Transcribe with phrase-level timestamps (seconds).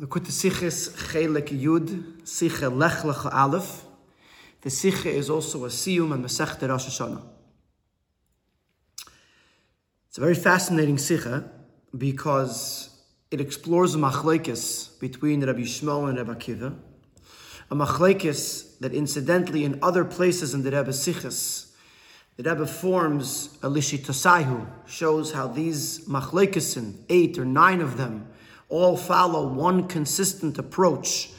[0.00, 3.84] Lekut Siches Chelek Yud, Siche Lech Lecha Aleph.
[4.60, 7.20] The Siche is also a Siyum and Masech Rosh Hashanah.
[10.08, 11.48] It's a very fascinating Siche eh?
[11.96, 12.90] because
[13.32, 16.78] it explores a machlekes between Rabbi Shmuel and Rabbi Akiva,
[17.68, 21.72] a machlekes that incidentally in other places in the Rebbe Siches,
[22.36, 28.28] the Rebbe forms a Lishitosaihu, shows how these machlekesin, eight or nine of them,
[28.68, 31.30] all follow one consistent approach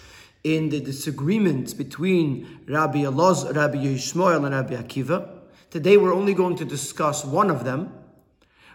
[0.44, 5.30] in the disagreements between Rabbi Elaz, Rabbi Yishmael, and Rabbi Akiva.
[5.70, 7.94] Today we're only going to discuss one of them,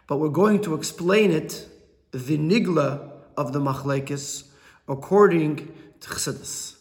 [0.07, 1.67] but we're going to explain it,
[2.13, 4.49] the nigla of the machlekes,
[4.89, 6.77] according to Chassidus.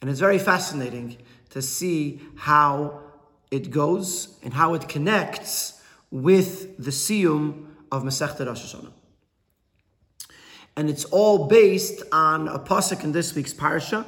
[0.00, 1.16] And it's very fascinating
[1.50, 3.00] to see how
[3.50, 8.97] it goes and how it connects with the siyum of Masechta Rosh Hashanah
[10.78, 14.04] and it's all based on a pasuk in this week's parsha,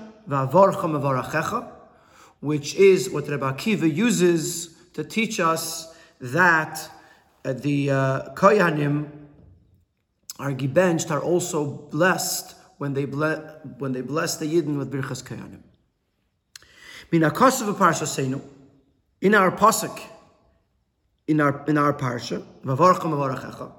[2.39, 6.89] which is what Rebbe Akiva uses to teach us that
[7.45, 9.09] uh, the uh, koyanim
[10.39, 13.43] are gibenched are also blessed when they ble-
[13.79, 15.63] when they bless the yidden with birchas koyanim.
[17.11, 17.31] Mina
[19.21, 20.01] in our pasuk
[21.27, 23.73] in our in our parsha vavorcham v'varachecha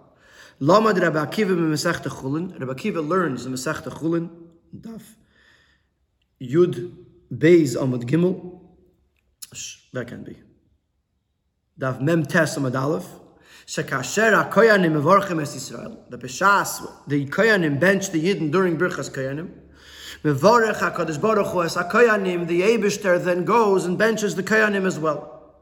[0.62, 2.60] Lamad Rabbi Akiva Masechta Chulin.
[2.60, 4.30] Rabbi Akiva learns the Masechta Chulin,
[4.80, 5.02] Daf
[6.40, 6.94] Yud
[7.34, 8.60] Beis Amud Gimel.
[9.92, 10.38] That can be.
[11.80, 13.08] Daf Mem Tes Amud Aleph.
[13.66, 15.98] Shekasher HaKoyanim Mevorchem Es Yisrael.
[16.12, 19.50] The Peshas, the Koyanim bench the Yidden during Birchas Koyanim.
[20.24, 25.00] Mevorech HaKadosh Baruch Hu Es HaKoyanim, the Eibishter then goes and benches the Koyanim as
[25.00, 25.56] well.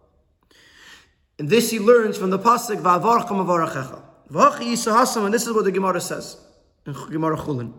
[1.38, 4.08] And this he learns from the Pasuk, Va'avorchem Mevorechecha.
[4.32, 6.38] And this is what the Gemara says
[6.86, 7.74] in Gemara Chulin.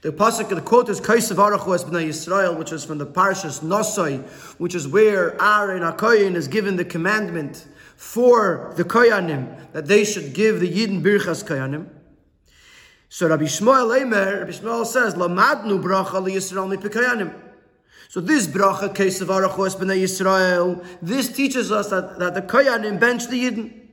[0.00, 4.22] The pasuk, the quote is "Kaisavarachu es b'nai Yisrael," which is from the Parshas Nosai,
[4.58, 10.34] which is where Aaron Akoyin is given the commandment for the Koyanim that they should
[10.34, 11.88] give the Yidden Birchas Koyanim.
[13.08, 17.34] So Rabbi Yishmael Eimer, Rabbi Yishmael says, "Lamadnu bracha liyisrael mipikayanim."
[18.08, 23.26] So this bracha, "Kaisavarachu es b'nai Yisrael," this teaches us that, that the Koyanim bench
[23.28, 23.87] the Yidden.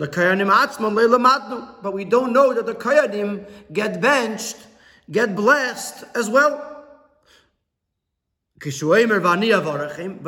[0.00, 4.56] But we don't know that the Kayanim get benched,
[5.10, 6.68] get blessed as well.
[8.62, 8.72] But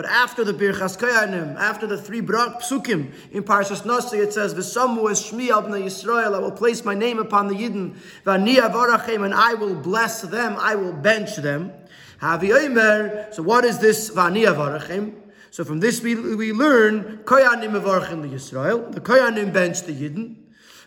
[0.05, 5.49] after the Birchas Kayanim, after the three psukim in Parshas Nasi, it says, "V'samu shmi
[5.49, 7.97] al Yisrael." I will place my name upon the Yidden,
[8.27, 10.57] v'ani avarachem, and I will bless them.
[10.59, 11.73] I will bench them.
[12.21, 15.22] So what is this v'ani avarachem?
[15.53, 20.37] So from this we, we learn Koyanim Mevarchim the Yisrael, the Koyanim bench the Yidden,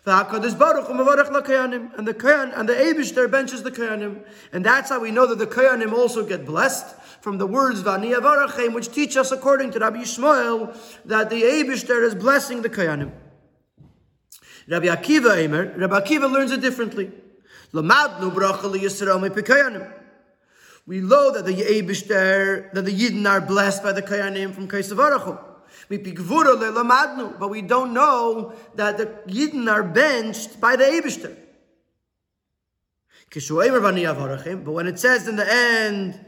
[0.07, 0.43] and
[2.07, 5.45] the Koyan and the Eibushter benches the Koyanim, and that's how we know that the
[5.45, 9.97] Koyanim also get blessed from the words Vani Avarachem, which teach us according to Rabbi
[9.97, 13.11] Yishmael that the Eibushter is blessing the Koyanim.
[14.67, 17.11] Rabbi Akiva Eimer, Rabbi Akiva learns it differently.
[17.71, 19.21] Lamadnu bracha Yisrael
[20.87, 25.39] we know that the Yebishter, that the Yidden are blessed by the Kayanim from Kaisavarachu.
[27.39, 31.35] But we don't know that the Yidden are benched by the Yebishter.
[34.63, 36.23] But when it says in the end,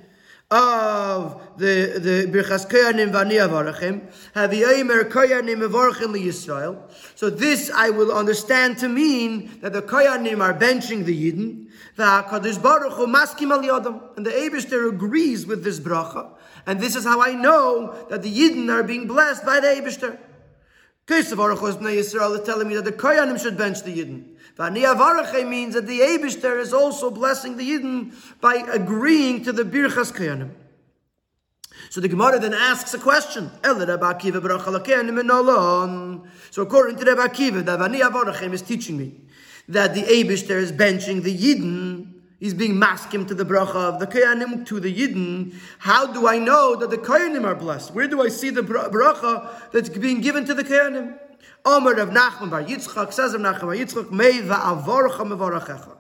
[0.50, 4.02] of the the birchas koyanim vani avarachim
[4.34, 6.80] have yomer koyanim avarachim Yisrael.
[7.16, 11.68] So this I will understand to mean that the koyanim are benching the yidden.
[11.97, 16.30] The Hakadosh Baruch Hu maskim al yadam, and the Eibushter agrees with this bracha,
[16.66, 20.18] and this is how I know that the yidden are being blessed by the Eibushter.
[21.07, 24.37] Kesav Baruch Yisrael is telling me that the koyanim should bench the yidden.
[24.57, 30.12] V'aniavarache means that the Abishter is also blessing the Yidden by agreeing to the Birchas
[30.12, 30.50] Koyanim.
[31.90, 33.51] So the Gemara then asks a question.
[33.63, 33.72] So
[36.63, 39.13] according to Rebbe Akiva, the Vani is teaching me
[39.69, 42.13] that the Abishter is benching the Yidden.
[42.39, 45.53] He's being maskim to the bracha of the Koyanim to the Yidden.
[45.80, 47.94] How do I know that the Koyanim are blessed?
[47.94, 51.19] Where do I see the bracha that's being given to the Koyanim?
[51.68, 55.98] Omer of Nachman bar Yitzchak says of Nachman bar Yitzchak, va'avorcha mevorachecha.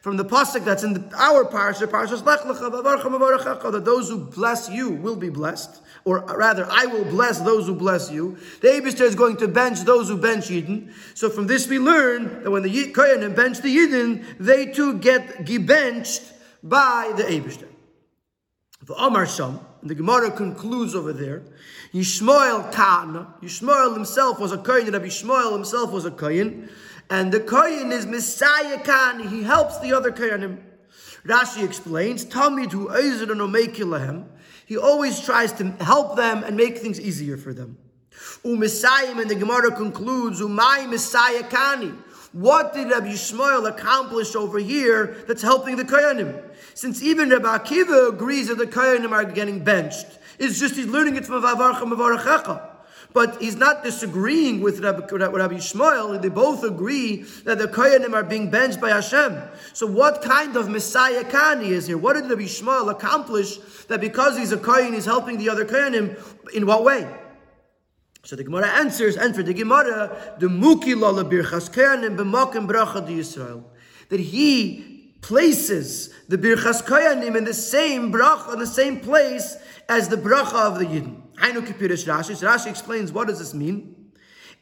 [0.00, 4.08] From the pasuk that's in the, our parsha, parshas Lech Lecha, va'avorcha mevorachecha, that those
[4.08, 8.38] who bless you will be blessed, or rather, I will bless those who bless you.
[8.60, 10.92] The Abishter is going to bench those who bench Yidden.
[11.14, 15.46] So from this we learn that when the Koyanim bench the Yidden, they too get
[15.66, 16.22] benched
[16.62, 17.68] by the Abishter.
[18.82, 21.42] The Amar Sham, the Gemara concludes over there,
[21.92, 26.68] Yishmael Kana, Yishmael himself was a Kohen, Rabbi Yishmael himself was a Kohen,
[27.08, 30.58] and the Kohen is Messiah Khan, he helps the other Kohenim.
[31.24, 34.26] Rashi explains, Tamid hu lehem.
[34.66, 37.78] He always tries to help them and make things easier for them.
[38.44, 41.96] U'misayim, and the Gemara concludes, Umay Messiah Kani.
[42.32, 46.42] What did Rabbi Yishmael accomplish over here that's helping the Koyanim?
[46.74, 51.16] Since even Rabbi Akiva agrees that the Koyanim are getting benched, it's just he's learning
[51.16, 52.76] it from Mavarachecha.
[53.14, 56.20] But he's not disagreeing with Rabbi, Rabbi Yishmael.
[56.20, 59.40] They both agree that the Koyanim are being benched by Hashem.
[59.72, 61.96] So what kind of Messiah Kani is here?
[61.96, 63.56] What did Rabbi Yishmael accomplish
[63.86, 66.52] that because he's a Koyan, he's helping the other Koyanim?
[66.52, 67.08] In what way?
[68.24, 73.06] So the Gemara answers, and for the Gemara, the Muki Lala Birchas Koyanim b'makim bracha
[73.06, 73.64] di Yisrael.
[74.10, 79.56] That he places the Birchas Koyanim in the same bracha, in the same place
[79.88, 81.22] as the bracha of the Yidden.
[81.36, 82.34] Hainu Kipirish Rashi.
[82.42, 83.94] Rashi explains what does this mean.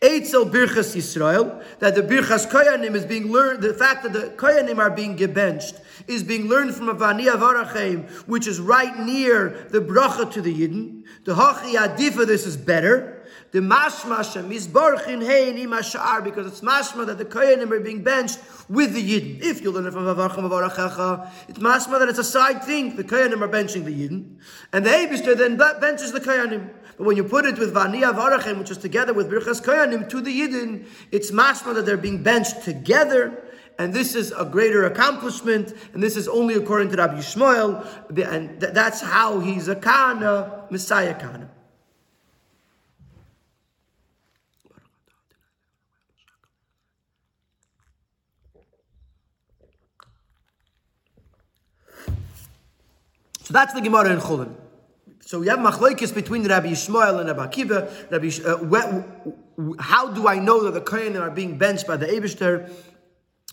[0.02, 4.78] Eitzel Birchas Yisrael, that the Birchas Koyanim is being learned, the fact that the Koyanim
[4.78, 9.80] are being gebenched is being learned from a Vania Varachem, which is right near the
[9.80, 11.04] bracha to the Yidden.
[11.24, 13.15] The Hachi Adifa, this is better.
[13.56, 18.38] The mashma shemizborchin hein imashar because it's mashma that the koyanim are being benched
[18.68, 19.42] with the yidden.
[19.42, 22.96] If you learn it from avarcham avarachecha, it's mashma that it's a side thing.
[22.96, 24.36] The koyanim are benching the yidden,
[24.74, 26.68] and the Eibushter then benches the koyanim.
[26.98, 30.20] But when you put it with vaniya varachem, which is together with birchas koyanim to
[30.20, 33.42] the yidden, it's mashma that they're being benched together.
[33.78, 37.86] And this is a greater accomplishment, and this is only according to Rabbi Yishmael,
[38.30, 41.48] and that's how he's a kana, Messiah kana.
[53.46, 54.52] So that's the Gemara in Chulin.
[55.20, 58.10] So we have machlokes between Rabbi Yishmael and Rabbi Akiva.
[58.10, 62.68] Rabbi, uh, how do I know that the Kohanim are being benched by the Eibushter?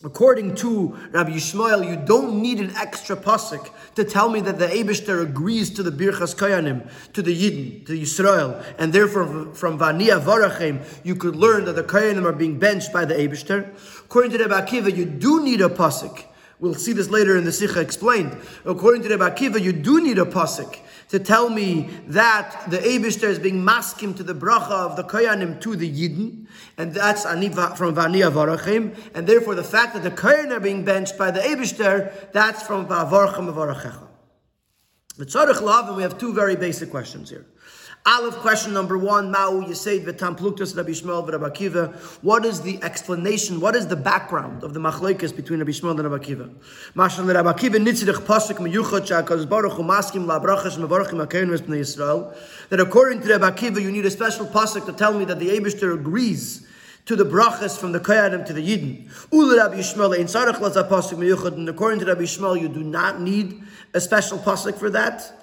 [0.03, 4.65] According to Rabbi Yishmael, you don't need an extra pasuk to tell me that the
[4.65, 10.19] Eibushter agrees to the Birchas Koyanim, to the Yidden, to Yisrael, and therefore from Vania
[10.19, 13.69] Varachem, you could learn that the Koyanim are being benched by the Eibushter.
[14.05, 16.23] According to Rabbi Akiva, you do need a pasuk
[16.59, 18.37] We'll see this later in the Sikha explained.
[18.65, 20.77] According to Rebbe Akiva, you do need a pasuk
[21.09, 25.59] to tell me that the Abishter is being maskim to the bracha of the Koyanim
[25.61, 26.47] to the Yidden,
[26.77, 31.17] and that's from Vania Varachim, and therefore the fact that the Koyanim are being benched
[31.17, 34.07] by the Abishter, that's from Vavarchim Varachecha.
[35.17, 37.45] The Tzarech Lav, and we have two very basic questions here.
[38.05, 41.95] Aleph question number one, Ma'u Yisayid V'tam Pluktas Rabbi Yishmael V'Rabbi Akiva.
[42.21, 46.11] What is the explanation, what is the background of the machlekes between Rabbi Yishmael and
[46.11, 46.53] Rabbi Akiva?
[46.97, 52.35] Mashal Rabbi Akiva nitzidich pasuk miyuchot sha'akaz baruch hu maskim la'brachas mevarchim ha'kein b'nei Yisrael.
[52.67, 55.57] That according to Rabbi Akiva, you need a special pasuk to tell me that the
[55.57, 56.67] Abishter agrees
[57.05, 59.09] to the brachas from the Koyanim to the Yidden.
[59.31, 61.53] Ul Rabbi Yishmael ein tzarech laza pasuk miyuchot.
[61.53, 63.63] And according to Rabbi Yishmael, you do not need
[63.93, 65.39] a special pasuk for that.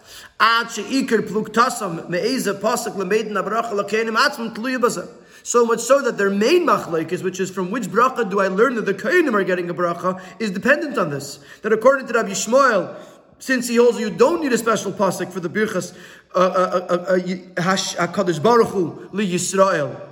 [5.43, 8.75] So much so that their main machlekes, which is from which bracha do I learn
[8.75, 11.39] that the kohenim are getting a bracha, is dependent on this.
[11.62, 12.95] That according to Rabbi Yishmael,
[13.39, 15.97] since he holds you don't need a special pasuk for the birchas
[16.35, 20.09] uh, uh, uh, Hakadosh Baruch Hu li Yisrael.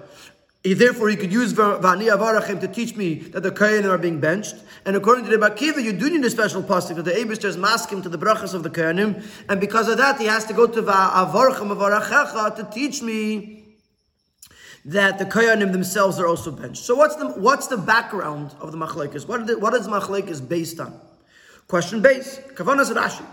[0.64, 4.56] Therefore, he could use Vani Avarachim to teach me that the Kohanim are being benched.
[4.88, 7.58] And according to the Bakiva, you do need a special pasuk that the Abishter is
[7.58, 9.22] masking to the brachas of the Kohanim.
[9.46, 13.64] And because of that, he has to go to Avarchim Avarachecha to teach me
[14.86, 16.82] that the Kohanim themselves are also benched.
[16.82, 19.28] So what's the what's the background of the Machlekes?
[19.28, 20.98] What, the, what is Machlekes based on?
[21.66, 22.38] Question base.
[22.54, 23.26] Kavanas Rashi.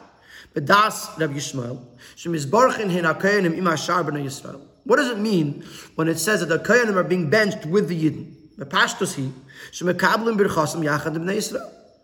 [0.54, 1.80] Bedas Rabbi Yishmael.
[2.18, 2.34] Hin
[4.26, 4.62] Yisrael.
[4.84, 5.64] What does it mean
[5.96, 8.34] when it says that the Koyanim are being benched with the Yidden?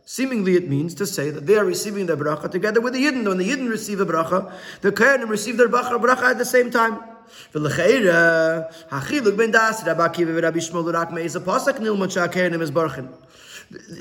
[0.04, 3.26] Seemingly, it means to say that they are receiving their bracha together with the Yidden.
[3.28, 4.52] When the Yidden receive a bracha,
[4.82, 7.00] the Koyanim receive their bracha, at the same time.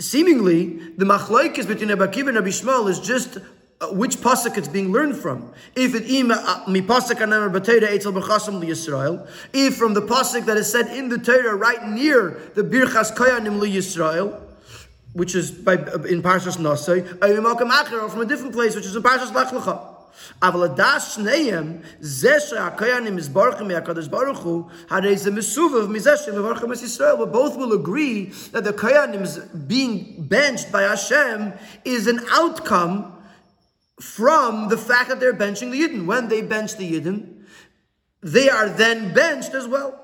[0.01, 3.39] Seemingly, the machlokes between Rabbi Akiva and Rabbi Yishmael is just
[3.81, 5.53] uh, which pasuk it's being learned from.
[5.75, 7.21] If it uh, mi pasuk
[7.89, 8.13] etzel
[8.69, 13.15] Yisrael, if from the pasuk that is said in the Torah right near the birchas
[13.15, 14.39] koyanim li Yisrael,
[15.15, 17.07] which is by uh, in parshas Nasai,
[18.03, 19.87] or from a different place, which is in parshas Lech Lecha.
[20.43, 26.79] אבל הדס שניהם, זה שהקיינים מזבורכים מהקדוש ברוך הוא, הרי of מסובב of שמברכים את
[26.79, 27.19] Yisrael.
[27.19, 31.53] But both will agree that the Kayanim being benched by Hashem
[31.85, 33.20] is an outcome
[34.01, 36.07] from the fact that they're benching the Yidden.
[36.07, 37.45] When they bench the Yidden,
[38.23, 40.01] they are then benched as well.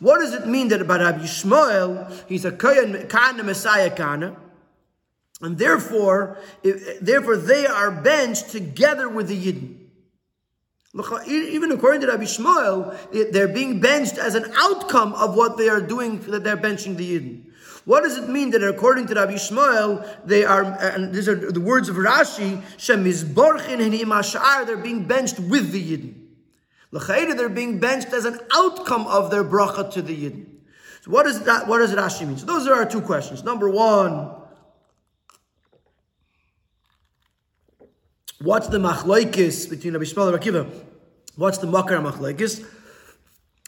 [0.00, 4.36] What does it mean that about Rabbi Yishmael, he's a Kohen, Kana Messiah Kana,
[5.40, 6.38] and therefore,
[7.00, 9.83] therefore they are benched together with the Yidden.
[11.26, 15.80] Even according to Rabbi Yishmael, they're being benched as an outcome of what they are
[15.80, 17.46] doing, that they're benching the Yidden.
[17.84, 21.60] What does it mean that according to Rabbi Yishmael, they are, and these are the
[21.60, 26.14] words of Rashi, Shemizborchin and they're being benched with the Yidden.
[26.92, 30.46] L'chayda, they're being benched as an outcome of their bracha to the Yidden.
[31.02, 32.38] So what does that, what does Rashi mean?
[32.38, 33.42] So those are our two questions.
[33.42, 34.30] Number one,
[38.44, 40.84] what's the machlaikis between Rabbi Yishmael and Akiva?
[41.36, 42.64] What's the makar machlaikis?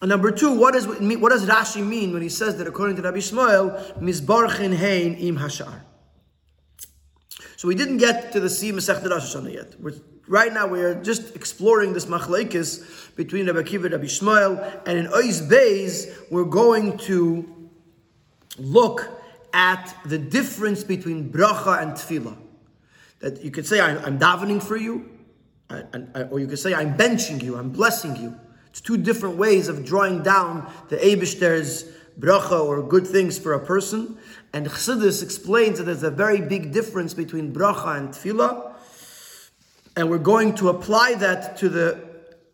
[0.02, 3.02] And number two, what, is, what does Rashi mean when he says that according to
[3.02, 5.80] Rabbi Yishmael, Mizbarchin Hein im Hashar?
[7.56, 9.80] So we didn't get to the sea Masechet Rosh yet.
[9.80, 9.95] We're,
[10.28, 14.99] right now we are just exploring this machlekes between Rabbi Kiva and Rabbi Yishmael, and
[14.99, 17.71] in Ois Beis we're going to
[18.59, 19.09] look
[19.54, 22.37] at the difference between bracha and tefillah.
[23.42, 25.11] You could say, I'm, I'm davening for you,
[26.30, 28.35] or you could say, I'm benching you, I'm blessing you.
[28.68, 33.61] It's two different ways of drawing down the Eibishter's bracha or good things for a
[33.64, 34.18] person.
[34.52, 38.75] And Chassidus explains that there's a very big difference between bracha and tefillah.
[39.97, 42.06] And we're going to apply that to the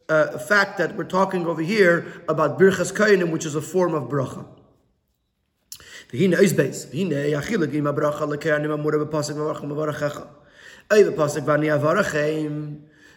[0.09, 4.05] uh, fact that we're talking over here about birchas kainim, which is a form of
[4.05, 4.47] bracha.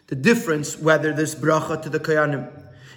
[0.08, 2.50] The difference whether this bracha to the kayanim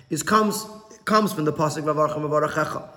[0.09, 0.67] is comes
[1.05, 2.89] comes from the pasuk Vavarchem Vavarachecha.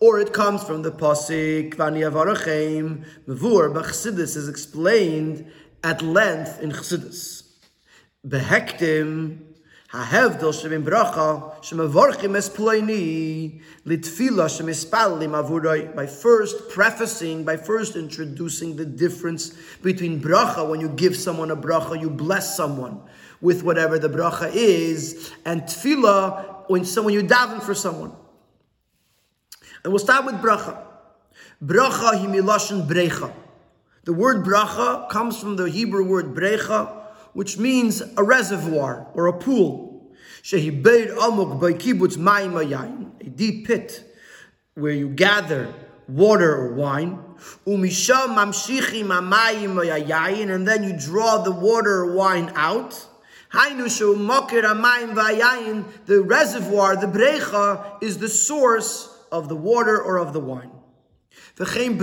[0.00, 3.84] Or it comes from the pasuk Vani Avarachem Mavur, but
[4.36, 5.48] is explained
[5.84, 7.44] at length in Chassidus.
[8.26, 9.47] Behektim
[9.93, 18.75] ההבדל שבין ברכה שמברכים es פלויני לתפילה שמספלים עבורוי by first prefacing, by first introducing
[18.75, 19.53] the difference
[19.83, 22.97] between bracha, when you give someone a bracha, you bless someone
[23.41, 28.13] with whatever the bracha is, and tefillah, when someone you daven for someone.
[29.83, 30.81] And we'll start with bracha.
[31.63, 33.31] Bracha himilashon brecha.
[34.05, 36.96] The word bracha comes from the Hebrew word brecha,
[37.32, 40.12] which means a reservoir or a pool.
[40.42, 40.82] Shehi
[41.12, 44.04] amok by kibbutz mayim a deep pit
[44.74, 45.74] where you gather
[46.08, 47.18] water or wine.
[47.66, 53.06] Umisham mamshichim amayim and then you draw the water or wine out.
[53.50, 53.84] The
[56.26, 60.70] reservoir, the brecha, is the source of the water or of the wine.
[61.56, 61.98] bracha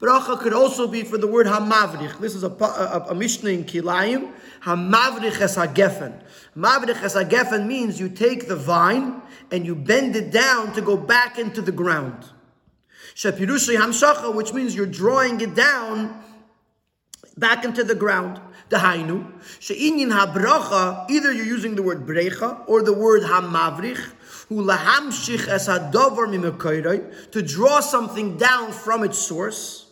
[0.00, 2.20] Bracha could also be for the word hamavrich.
[2.20, 4.32] This is a, a, a Mishnah in Kilayim.
[4.62, 6.22] Hamavrich es hagefen.
[6.56, 10.96] Hamavrich es hagefen means you take the vine and you bend it down to go
[10.96, 12.24] back into the ground.
[13.16, 16.22] Shepirushay hamshacha, which means you're drawing it down
[17.36, 18.40] back into the ground.
[18.70, 19.26] Dahainu,
[19.58, 24.12] she'inyin habracha, either you're using the word brecha or the word hamavrich,
[27.32, 29.87] to draw something down from its source.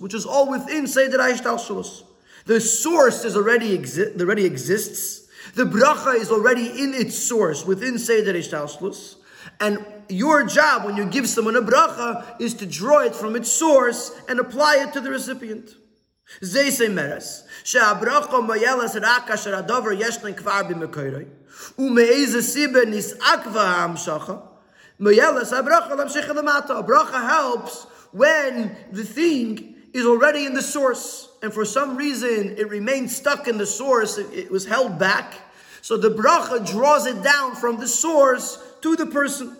[0.00, 2.02] Which is all within seder ha'ishtalshalos.
[2.46, 5.28] The source is already exi- already exists.
[5.54, 9.16] The bracha is already in its source within seder ha'ishtalshalos.
[9.60, 13.50] And your job when you give someone a bracha is to draw it from its
[13.50, 15.74] source and apply it to the recipient.
[16.42, 17.44] Zay say meres.
[17.62, 21.28] She'abracha mayelas raka sheradover yeshlen kvar b'mekoiroi.
[21.78, 24.42] Ume'eze sibe nis'akva ha'amshacha.
[25.00, 26.86] Mayelas abracha lamshecha lamata.
[26.86, 31.28] bracha helps when the thing is already in the source.
[31.42, 34.18] And for some reason, it remains stuck in the source.
[34.18, 35.34] It, it was held back.
[35.82, 39.56] So the bracha draws it down from the source to the person.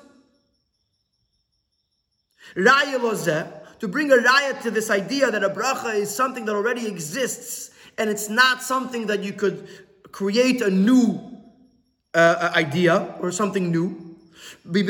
[2.56, 6.86] Raya to bring a raya to this idea that a bracha is something that already
[6.86, 9.68] exists and it's not something that you could
[10.12, 11.20] create a new
[12.14, 14.03] uh, idea or something new.
[14.66, 14.86] When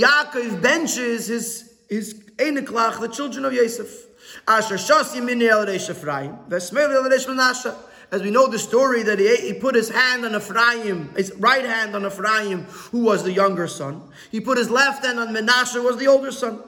[0.00, 4.06] Yaakov benches his his Einiklach, the children of Yosef,
[4.46, 7.74] Asher Shasi Mini El Ephraim, Vesmel El Menashe,
[8.10, 11.64] as we know the story that he, he put his hand on Ephraim, his right
[11.64, 14.02] hand on Ephraim, who was the younger son.
[14.30, 16.62] He put his left hand on Menashe, who was the older son.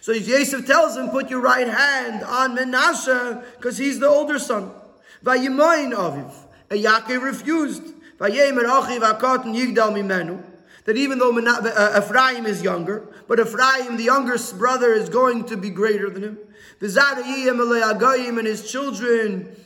[0.00, 4.70] So Yosef tells him, put your right hand on Menashe, because he's the older son.
[5.24, 6.32] Vayimayin Aviv.
[6.70, 7.82] And Yaakov refused.
[8.20, 8.34] That
[10.96, 15.70] even though uh, Ephraim is younger, but Ephraim, the younger brother, is going to be
[15.70, 16.38] greater than him.
[16.82, 19.56] And his children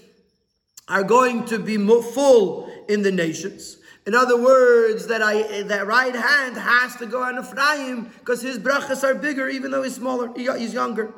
[0.89, 3.79] are going to be full in the nations.
[4.07, 8.59] In other words, that I that right hand has to go on Ephraim because his
[8.59, 11.13] brachas are bigger, even though he's smaller, he's younger.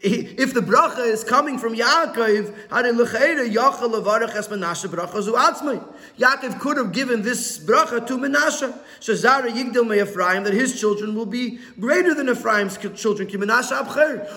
[0.00, 2.54] If the bracha is coming from Yaakov,
[6.18, 8.78] Yaakov could have given this bracha to Menashe.
[9.00, 13.28] Shazara Yigdil me Ephraim, that his children will be greater than Ephraim's children.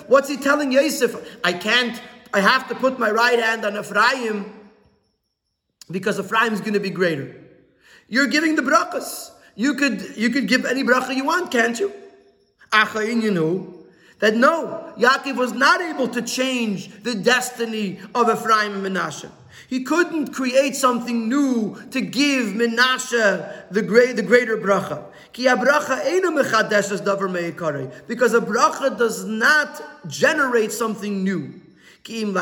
[0.08, 1.38] What's he telling Yosef?
[1.44, 2.02] I can't,
[2.34, 4.52] I have to put my right hand on Ephraim
[5.92, 7.36] because Ephraim is going to be greater.
[8.08, 9.30] You're giving the brachas.
[9.54, 11.92] You could, you could give any bracha you want, can't you?
[12.72, 13.81] You know
[14.22, 19.28] that no, Yaakov was not able to change the destiny of Ephraim and Menashe.
[19.66, 25.02] He couldn't create something new to give Menashe the, great, the greater bracha.
[28.06, 31.54] Because a bracha does not generate something new.
[32.08, 32.40] All the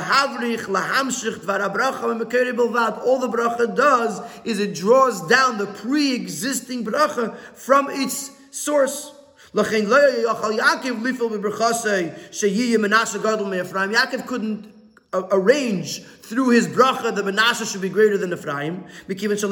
[3.33, 9.15] bracha does is it draws down the pre-existing bracha from its source.
[13.93, 14.73] Yaakov couldn't
[15.13, 19.43] arrange through his bracha that Menashe should be greater than Ephraim, because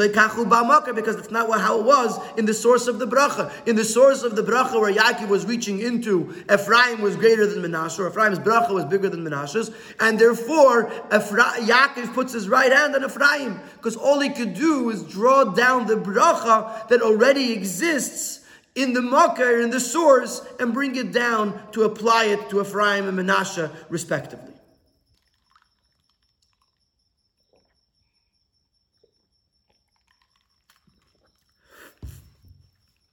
[1.16, 3.50] that's not how it was in the source of the bracha.
[3.66, 7.60] In the source of the bracha where Yaakov was reaching into, Ephraim was greater than
[7.68, 12.70] Menashe, or Ephraim's bracha was bigger than Menashe's, and therefore Ephra- Yaakov puts his right
[12.72, 17.52] hand on Ephraim, because all he could do is draw down the bracha that already
[17.52, 18.38] exists
[18.78, 23.08] in the Makar, in the source, and bring it down to apply it to Ephraim
[23.08, 24.54] and Menashe, respectively.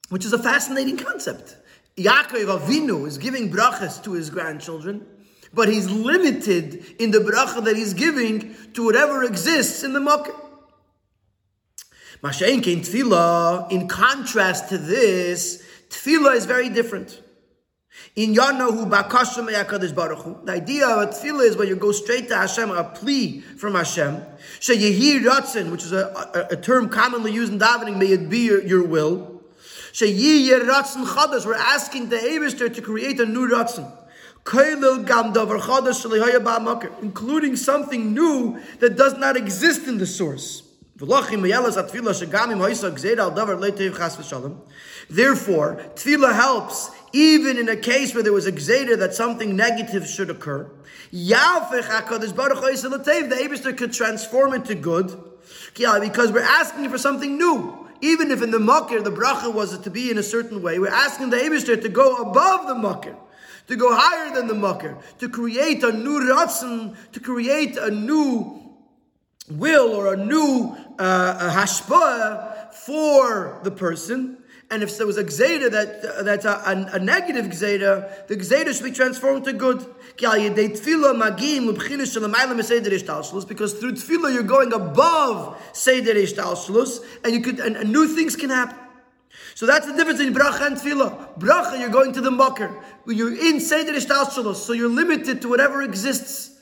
[0.10, 1.56] Which is a fascinating concept.
[1.98, 5.04] Yaakov Avinu is giving brachas to his grandchildren,
[5.52, 10.45] but he's limited in the bracha that he's giving to whatever exists in the Makar.
[12.26, 13.72] Mashain came tefillah.
[13.72, 17.22] In contrast to this, tefillah is very different.
[18.16, 22.36] In Yanahu Bakashim Yakadosh Baruch the idea of tefillah is when you go straight to
[22.36, 24.24] Hashem, a plea from Hashem.
[24.60, 28.40] Sheyehir Ratzin, which is a, a, a, term commonly used in davening, may it be
[28.40, 29.44] your, your will.
[29.94, 33.92] Sheyehir Ratzin Chadash, we're asking the Eberster to create a new Ratzin
[37.02, 40.65] including something new that does not exist in the source.
[40.98, 41.36] Therefore,
[45.96, 50.30] tefillah helps even in a case where there was a gzeda that something negative should
[50.30, 50.72] occur.
[51.12, 51.34] The
[53.44, 55.22] Abishter could transform it to good
[55.74, 57.90] because we're asking for something new.
[58.00, 60.88] Even if in the makir the bracha was to be in a certain way, we're
[60.88, 63.18] asking the Abishter to go above the makir
[63.68, 68.62] to go higher than the makir, to create a new ratzon, to create a new
[69.50, 74.38] will or a new uh, hashpah for the person.
[74.72, 78.74] And if there was a gzeda that that's a, a, a negative gzeda, the gzeda
[78.74, 79.86] should be transformed to good.
[80.18, 80.44] Because
[83.74, 88.50] through tefillah you're going above seder ishtalshlus, and you could and, and new things can
[88.50, 88.78] happen.
[89.54, 91.38] So that's the difference in bracha and tefillah.
[91.38, 92.84] Bracha, you're going to the makar.
[93.06, 96.55] You're in seder ishtalshlus, so you're limited to whatever exists.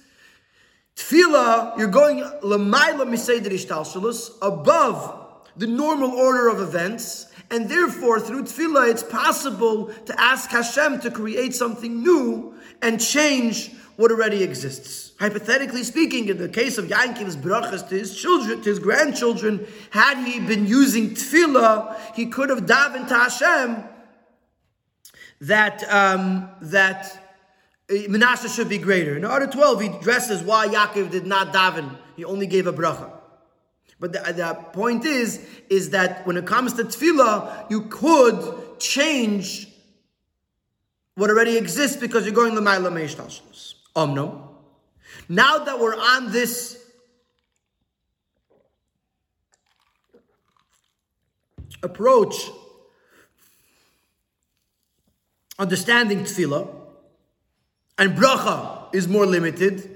[0.96, 5.20] Tefillah, you're going lamaila miseder above
[5.56, 11.12] the normal order of events, and therefore through tefillah it's possible to ask Hashem to
[11.12, 15.14] create something new and change what already exists.
[15.20, 20.24] Hypothetically speaking, in the case of Yankov's brachas to his children, to his grandchildren, had
[20.26, 23.84] he been using tefillah, he could have davened to Hashem
[25.42, 27.23] that um, that
[27.94, 29.16] Eh, Menashe should be greater.
[29.16, 31.96] In order 12, he addresses why Yaakov did not daven.
[32.16, 33.12] He only gave a bracha.
[34.00, 39.68] But the, the, point is, is that when it comes to tefillah, you could change
[41.16, 43.76] what already exists because you're going to l'mayla meishtalshlus.
[43.96, 44.34] Omno.
[44.34, 44.50] Um,
[45.30, 46.84] now that we're on this
[51.84, 52.50] approach,
[55.60, 56.83] understanding tefillah,
[57.98, 59.90] and bracha is more limited.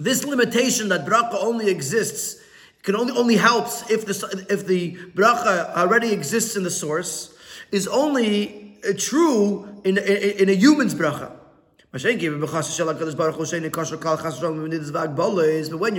[0.00, 2.42] This limitation that bracha only exists
[2.82, 7.34] can only only helps if the if the bracha already exists in the source
[7.70, 11.37] is only uh, true in, in, in a human's bracha.
[11.90, 12.38] But when you're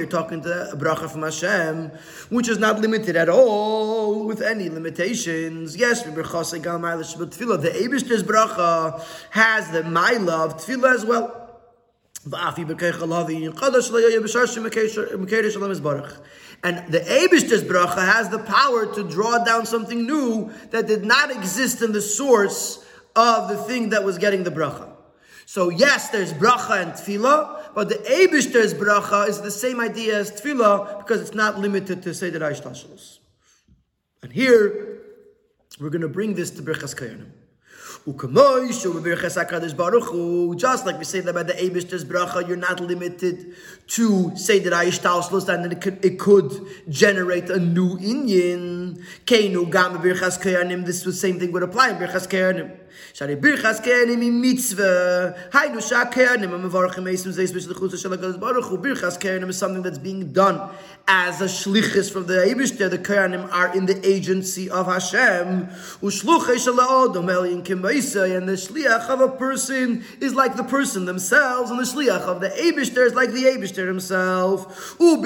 [0.06, 1.92] talking to a bracha from Hashem,
[2.30, 9.84] which is not limited at all with any limitations, yes, the Abishter's bracha has the
[9.84, 11.60] my love tefillah as well.
[16.62, 21.32] And the Abishter's bracha has the power to draw down something new that did not
[21.32, 24.89] exist in the source of the thing that was getting the bracha.
[25.50, 30.32] So yes, there's bracha and tefillah, but the Abishter's bracha is the same idea as
[30.32, 33.18] tefillah because it's not limited to Seder Aishtashlos.
[34.22, 35.00] And here,
[35.80, 37.32] we're going to bring this to Birchas Kayanim.
[40.60, 43.56] Just like we say that by the Abishter's bracha, you're not limited
[43.90, 46.52] to say that Aish Tauslos, and it could, it could
[46.90, 49.04] generate a new Indian.
[49.26, 52.78] Keinu Gam Birchas Kayanim, this was the same thing would apply in Birchas Kayanim.
[53.14, 55.36] Kayanim in mitzvah.
[55.52, 58.78] Hainu Shah Kayanim, and Mevarchim Esim Zeis Bishal Chutz Shal HaKadosh Baruch Hu.
[58.78, 60.70] Birchas Kayanim is something that's being done
[61.08, 62.90] as a shlichus from the Abishter.
[62.90, 65.68] The Kayanim are in the agency of Hashem.
[66.02, 71.06] Ushluchei Shal Ha'odom Elyin Kim and the shliach of a person is like the person
[71.06, 73.46] themselves, and the shliach of the Abishter is like the
[73.80, 74.96] Abishter himself.
[75.00, 75.24] And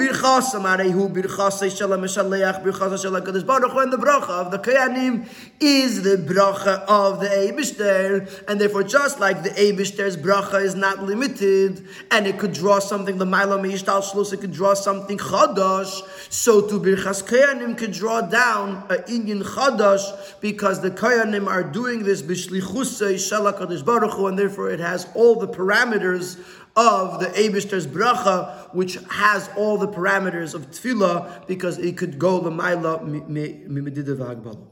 [3.92, 5.28] the bracha of the Kayanim
[5.60, 11.02] is the bracha of the Abishter, and therefore just like the Abishter's bracha is not
[11.02, 16.02] limited, and it could draw something, the Maila Meishtal Shlus, it could draw something chadash,
[16.30, 22.02] so to Birchas Kayanim could draw down a Indian chadash, because the Kayanim are doing
[22.04, 26.38] this bishlichusay shalakadosh baruch and therefore it has all the parameters
[26.76, 32.40] of the Abishter's bracha, which has all the parameters of tefillah, because it could go
[32.40, 34.66] the maila mimedidav hagbala.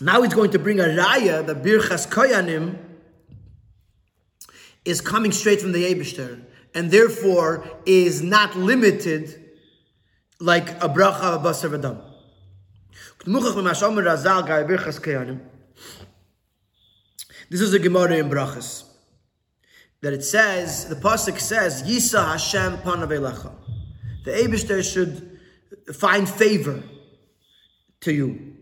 [0.00, 2.78] Now he's going to bring a raya, the Birchas Koyanim,
[4.84, 6.40] is coming straight from the Abishter
[6.74, 9.44] and therefore is not limited
[10.38, 12.07] like a bracha of basar v'dam.
[13.24, 13.44] This
[17.60, 18.84] is a Gemara in Brachas.
[20.00, 23.52] That it says, the Pasuk says, Yisa Hashem panavelecha.
[24.24, 25.40] The Abishter should
[25.94, 26.82] find favor
[28.00, 28.54] to you.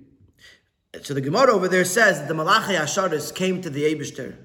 [1.03, 4.37] So the Gemara over there says that the Malachi Asharis came to the Abishter.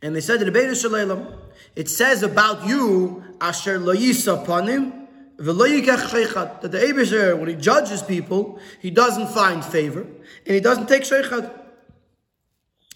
[0.00, 1.38] And they said to the Beit Shalom,
[1.76, 5.01] it says about you, Asher lo Yisa panim,
[5.44, 11.02] that the Abishar, when he judges people, he doesn't find favor, and he doesn't take
[11.02, 11.62] sheikhad.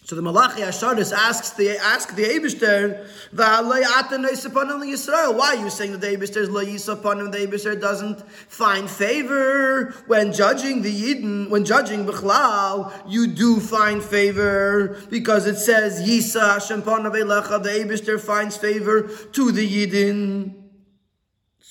[0.07, 3.05] So the Malachi Asharis asks the ask the Abishter,
[5.37, 7.33] Why are you saying that the Abishter is lo yisapanim?
[7.33, 14.01] The Abishter doesn't find favor when judging the Yidden, when judging Bechlal, you do find
[14.01, 20.66] favor because it says Yisa Hashem The Abishter finds favor to the Yidden.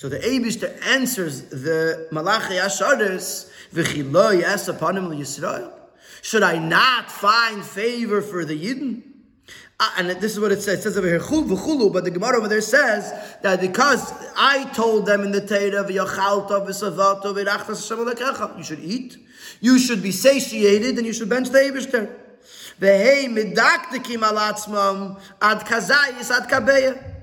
[0.06, 5.74] So the Abishter answers the Malachi Asharis, V'chilo yasapanim Yisrael.
[6.22, 9.02] Should I not find favor for the Yidden?
[9.80, 10.78] Uh, and this is what it says.
[10.78, 15.24] It says over here, but the Gemara over there says that because I told them
[15.24, 19.18] in the Torah, v'yachalta v'savato v'rachtas Hashem you should eat,
[19.60, 22.16] you should be satiated, and you should bench the Eibishter.
[22.80, 27.14] V'hei midaktikim alatzmam ad kazayis ad kabeya.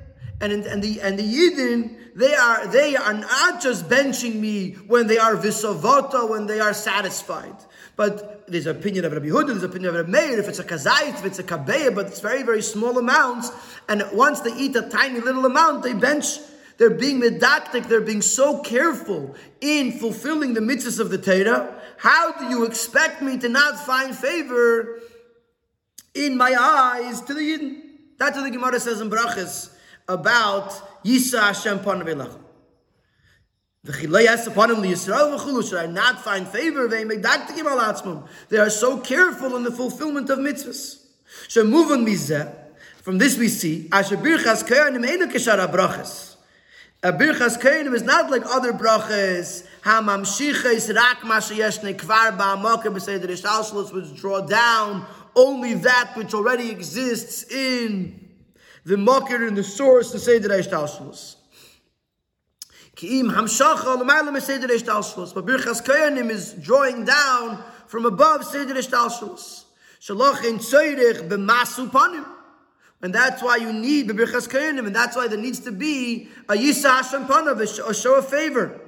[0.41, 5.07] And, and the and the Yidden, they are they are not just benching me when
[5.07, 7.57] they are visavota, when they are satisfied.
[7.97, 10.59] But there's an opinion of Rabbi Huda, there's an opinion of Rabbi Meir, if it's
[10.59, 13.51] a kazayit, if it's a kabeya, but it's very, very small amounts.
[13.89, 16.39] And once they eat a tiny little amount, they bench.
[16.79, 21.81] They're being medactic, they're being so careful in fulfilling the mitzvahs of the Torah.
[21.99, 25.01] How do you expect me to not find favor
[26.15, 27.83] in my eyes to the Yidden?
[28.19, 29.75] That's what the Gemara says in Brachas
[30.09, 32.39] about Yisa Hashem Panavelach.
[33.85, 34.15] Should
[35.77, 36.87] I not find favor?
[36.87, 41.01] They that are so careful in the fulfillment of mitzvahs.
[43.03, 45.05] From this we see, a birchas koyanim
[47.93, 49.67] is not like other brachas.
[49.83, 57.43] Hamamshiches rak mashayeshne kvar ba'amokem b'seder ishtalshlus, which draw down only that which already exists
[57.51, 58.22] in
[58.85, 61.37] the mocker in the source to say that ishtalshlus.
[62.95, 63.05] But
[65.47, 69.65] Birchas Koyanim is drawing down from above Seder Ishtalshalos.
[70.01, 72.27] Shalach in Tzoyrich b'masu panim.
[73.01, 76.55] And that's why you need Bebirchas Kayanim, and that's why there needs to be a
[76.55, 78.81] Yisa Hashem Panav, a show of favor.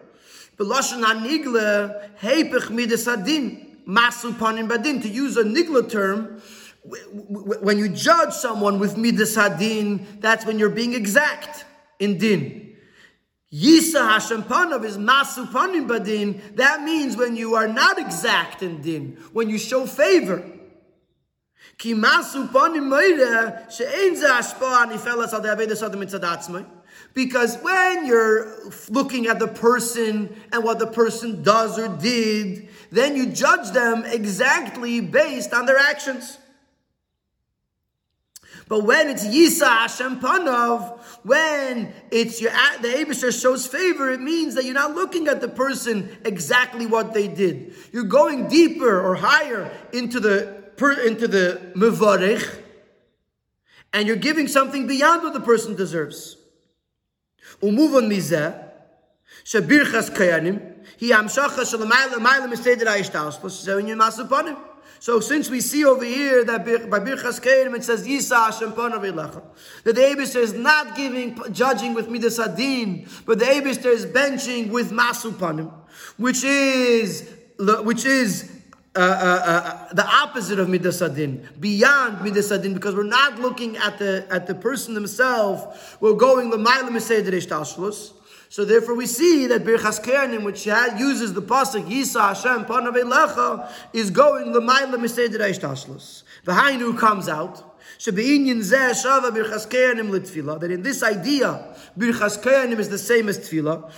[0.57, 6.40] Beloshan HaNigle, Heipech Midas Adin, Masu Panim Badin, to use a Nigla term,
[6.85, 11.64] when you judge someone with Midas Adin, that's when you're being exact
[11.99, 12.77] in Din.
[13.53, 18.83] Yisa Hashem Panav is Masu Panim Badin, that means when you are not exact in
[18.83, 20.44] Din, when you show favor.
[27.14, 33.16] Because when you're looking at the person and what the person does or did, then
[33.16, 36.38] you judge them exactly based on their actions.
[38.68, 42.50] But when it's Yisa Hashem Panov, when it's your
[42.81, 47.12] the Abisher shows favor, it means that you're not looking at the person exactly what
[47.12, 47.74] they did.
[47.92, 50.64] You're going deeper or higher into the
[51.07, 52.59] into the mevarich,
[53.92, 56.37] and you're giving something beyond what the person deserves.
[57.62, 58.70] Umuvon mizeh,
[59.44, 64.59] shebirchas kayanim, he amshacha shalamayla mayla miseder ayishtaus, plus zevin masupanim.
[65.04, 69.02] So since we see over here that by Birchas Keirim it says Yisa Hashem Panav
[69.84, 74.70] that the Abishter is not giving judging with Midas Adin, but the Abishter is benching
[74.70, 75.70] with Masu Panim,
[76.16, 78.50] which is which is
[78.96, 79.50] uh, uh,
[79.90, 84.26] uh, the opposite of midas adin, beyond midas adin, because we're not looking at the
[84.30, 85.66] at the person themselves.
[86.00, 87.34] We're going the miseder
[88.54, 93.68] So therefore, we see that Birchas Kernim, which uses the pasuk Yisa Hashem Panav Lecha,
[93.92, 96.22] is going l'mayla miseder ishtashlus.
[96.44, 97.72] The Hainu comes out.
[98.04, 98.16] That
[100.70, 103.90] in this idea, Birchas Kayanim is the same as Tefillah.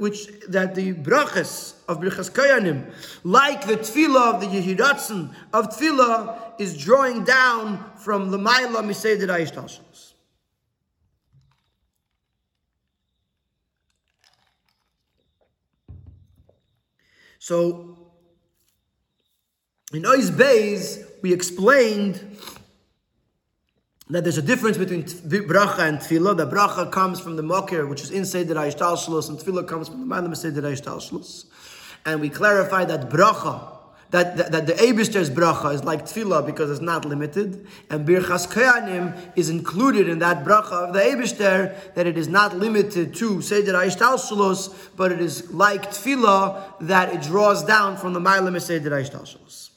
[0.00, 6.60] Which that the brachas of Birchas Kayanim, like the Tefillah of the Yehiratzen of Tefillah,
[6.60, 10.03] is drawing down from the Maila Miseder Aishtashlus.
[17.44, 17.98] So,
[19.92, 22.38] in Ois Beis, we explained
[24.08, 26.38] that there's a difference between bracha and tefillah.
[26.38, 30.00] The bracha comes from the mokir, which is inside the Talshlus, and tefillah comes from
[30.00, 31.44] the Malam the Reish Talshlus.
[32.06, 33.73] And we clarify that bracha,
[34.13, 38.47] that, that, that the Abishter's bracha is like tefillah because it's not limited, and Birchas
[38.51, 43.41] Kayanim is included in that bracha of the Abishter, that it is not limited to
[43.41, 48.59] Seder Aish Talshulos, but it is like tefillah that it draws down from the Malam
[48.59, 49.69] Seder Aish Talshulos.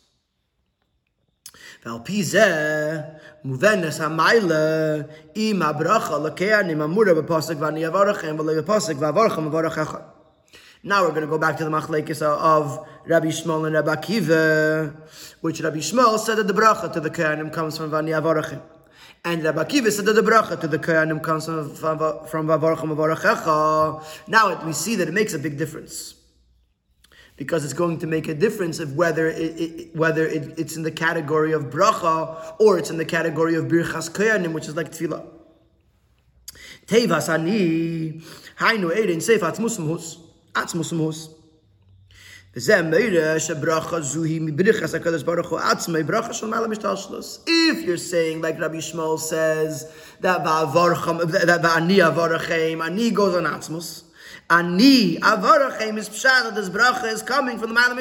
[1.85, 3.01] ועל פי זה
[3.45, 4.97] מובנס המיילה
[5.35, 9.97] עם הברכה לקיינים אמורה בפוסק ואני אבורכם ולא בפוסק ואבורכם אבורכך.
[10.88, 14.96] now we're going to go back to the machlekes of Rabbi Yishmael and Rabbi Akiva,
[15.42, 18.62] which Rabbi Yishmael said that the bracha to the Kohanim comes from Vani Avorachim.
[19.26, 21.98] And Rabbi Akiva said that the bracha to the Kohanim comes from, from,
[22.28, 24.30] from Avorachim Avorachecha.
[24.30, 26.16] Now we see that it makes a big difference
[27.36, 30.84] because it's going to make a difference of whether it, it whether it, it's in
[30.84, 34.94] the category of bracha or it's in the category of birchas koyanim, which is like
[34.94, 35.28] tefillah.
[36.86, 38.22] Tevas ani
[38.58, 39.40] hainu erin seif
[47.46, 49.92] If you're saying like Rabbi Yishmael says
[50.22, 54.04] that that ani goes on Atzmos,
[54.50, 57.98] Ani avarachem is pshat that this bracha is coming from the shem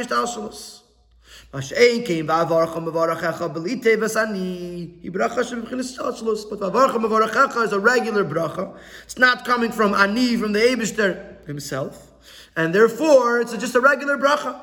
[5.63, 6.47] b'chinis.
[6.51, 8.77] But avarachecha is a regular bracha.
[9.05, 12.13] It's not coming from Ani, from the Eibishter himself.
[12.57, 14.61] And therefore, it's just a regular bracha.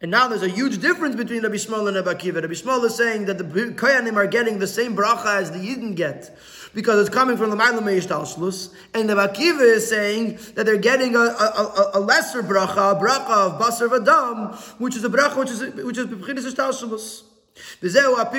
[0.00, 2.34] And now there's a huge difference between Rabbi Yishmael and Rabbi Akiva.
[2.34, 5.94] Rabbi Yishmael is saying that the Koyanim are getting the same bracha as the Yidden
[5.94, 6.36] get
[6.74, 7.86] because it's coming from the Ma'alim.
[8.92, 13.46] And Rabbi Akiva is saying that they're getting a, a, a, lesser bracha, a bracha
[13.46, 16.06] of Basar Vadam, which is a bracha which is which is
[17.80, 18.34] that's what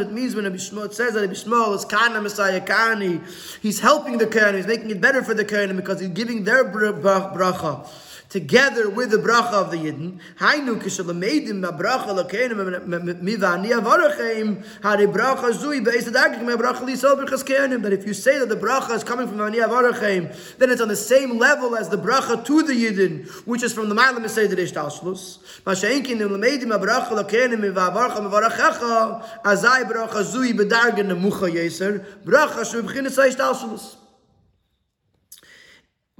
[0.00, 3.22] it means when Abishmol says that Abishmol is Kana Messiah Kani.
[3.62, 6.64] He's helping the Kani, he's making it better for the Kani because he's giving their
[6.66, 7.88] bracha
[8.30, 10.20] together with the bracha of the Yidden.
[10.38, 12.86] Hainu kishalamedim bracha lakenim
[13.20, 17.82] mivani avarachem hari bracha zui beis adagik me bracha lisol berchas kenim.
[17.82, 20.88] That if you say that the bracha is coming from ani avarachem, then it's on
[20.88, 24.56] the same level as the bracha to the Yidden, which is from the Ma'alim Meseder
[24.56, 25.38] Ishtalshlus.
[25.64, 33.96] Masha'inkin lamedim bracha lakenim mivavarcha mivarachecha azai bracha zui bedargen nemucha yeser bracha shubchinis Ishtalshlus.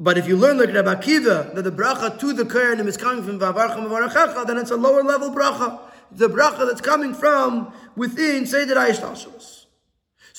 [0.02, 3.22] But if you learn like Rabbi Akiva that the bracha to the Kohanim is coming
[3.22, 5.78] from Vavarcha Mavarachecha, then it's a lower level bracha.
[6.10, 9.59] the bracha that's coming from within Seder Ayishtalshalos.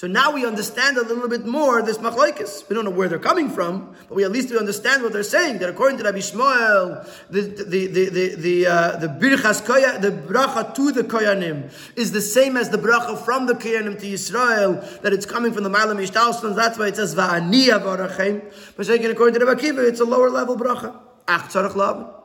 [0.02, 2.68] So now we understand a little bit more this machlokes.
[2.68, 5.22] We don't know where they're coming from, but we at least we understand what they're
[5.22, 5.60] saying.
[5.60, 10.10] That according to Rabbi Yishmael, the the the the the, uh, the birchas koya, the
[10.10, 14.84] bracha to the koyanim is the same as the bracha from the koyanim to Israel.
[15.04, 16.56] That it's coming from the Malam Ishtalsons.
[16.56, 18.42] That's why it says va'ani avarachem.
[18.76, 20.98] But according to Rabbi Kiva, it's a lower level bracha.
[21.28, 22.21] Ach tzarach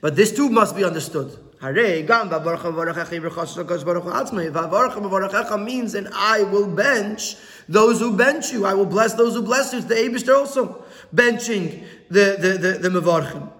[0.00, 1.36] but this too must be understood.
[1.60, 2.28] Hare gam
[5.64, 7.36] means and I will bench
[7.68, 8.64] those who bench you.
[8.64, 9.80] I will bless those who bless you.
[9.80, 13.50] The Eibishter also benching the the the, the mevarchim.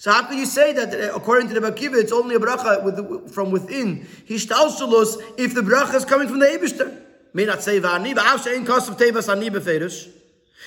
[0.00, 2.82] So how can you say that uh, according to the Bakiva, it's only a bracha
[2.84, 4.06] with, from within?
[4.28, 8.42] Hishtalshalos, if the bracha is coming from the Eibishter may not say va'ani, but av
[8.42, 10.08] she'en of tevas ani beferish.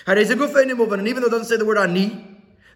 [0.05, 2.27] Harei ze guf einim and even though it doesn't say the word ani,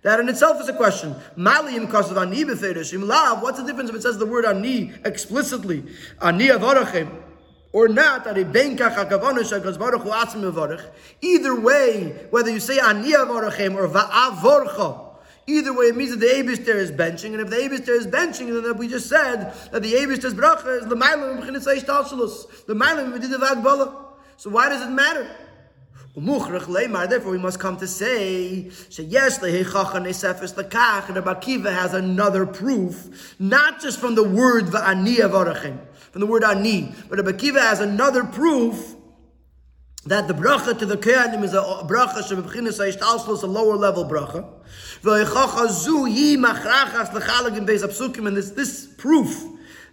[0.02, 1.16] that in itself is a question.
[1.38, 2.94] Maliyim kos of ani beferish.
[2.94, 5.84] Im lav, what's the difference if it says the word ani explicitly?
[6.22, 7.24] Ani avarachem.
[7.74, 8.26] Or not,
[11.22, 15.05] Either way, whether you say ani avarachem or va'avorcha,
[15.48, 18.64] Either way, it means that the Eibishter is benching, and if the Eibishter is benching,
[18.64, 23.14] then we just said that the Eibishter's bracha is the Mailam B'chinisay Shtalshalus, the Mailam
[23.16, 23.94] B'didav Agbala.
[24.38, 25.28] So why does it matter?
[26.18, 29.50] Therefore, we must come to say, yes, the
[31.26, 35.78] Bakiva has another proof, not just from the word va'ani avarachim,
[36.12, 38.96] from the word ani, but the Bakiva has another proof
[40.06, 44.46] that the bracha to the Kohanim is a bracha shebebchinas a lower level bracha.
[48.28, 49.44] And this, this proof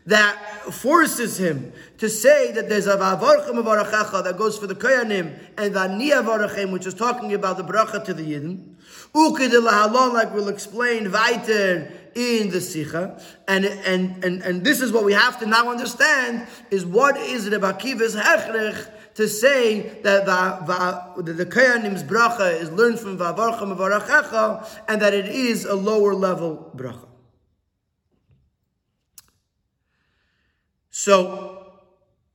[0.06, 0.36] that
[0.72, 5.74] forces him to say that there's a vavarchem of that goes for the Kohanim and
[5.74, 8.74] v'aniya varachem, which is talking about the bracha to the Yidden.
[9.14, 13.22] Ukid like we'll explain weiter in the Sikha.
[13.46, 17.48] And, and, and, and this is what we have to now understand is what is
[17.48, 23.60] the Akiva's hechrech to say that the, the, the Kayanim's bracha is learned from Vavarcha
[23.60, 27.08] Mavarachecha and that it is a lower level bracha.
[30.90, 31.72] So,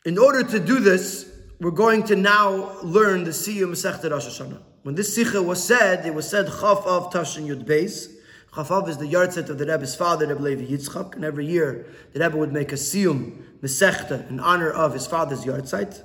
[0.06, 4.62] in order to do this, we're going to now learn the Siyum Masechta Rosh Hashanah.
[4.84, 8.13] When this Sikha was said, it was said Chaf of Tashin Yud Beis.
[8.56, 11.88] Chaf of is the yahrzeit of the Rebbe's father, Rebbe Levi Yitzchak, and every year
[12.13, 16.04] the Rebbe would make a Siyum Masechta in honor of his father's yahrzeit.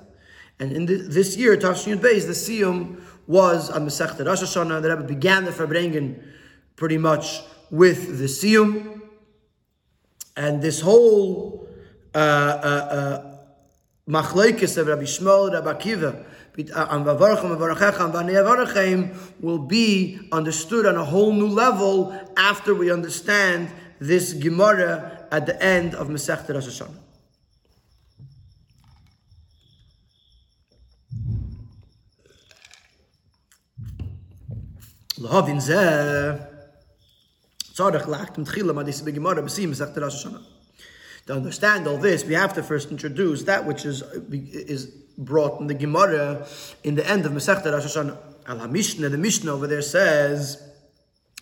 [0.62, 4.80] And in the, this year, Tafshin Beis, the Siyum was on Masechta Rosh Hashanah.
[4.80, 6.22] The Rebbe began the Farbrengen
[6.76, 7.40] pretty much
[7.72, 9.00] with the Siyum.
[10.36, 11.66] And this whole
[12.14, 13.36] uh, uh, uh,
[14.08, 16.24] machlekes of Rabbi Yishmael, Rabbi Akiva,
[19.40, 25.60] will be understood on a whole new level after we understand this Gemara at the
[25.60, 27.11] end of Masechta Rosh Hashanah.
[37.74, 38.28] Tzarech Rosh
[41.26, 44.86] To understand all this, we have to first introduce that which is is
[45.18, 46.46] brought in the Gemara
[46.84, 48.16] in the end of Masechta Rosh Hashanah.
[48.46, 50.60] Al Mishnah, the Mishnah over there says,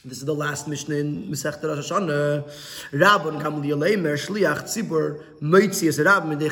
[0.05, 2.93] this is the last Mishnah in Masechta Rosh Hashanah.
[2.93, 6.51] Rabbon Gamli Yolemer Shliach Tzibur Moitzi as Rab Medei.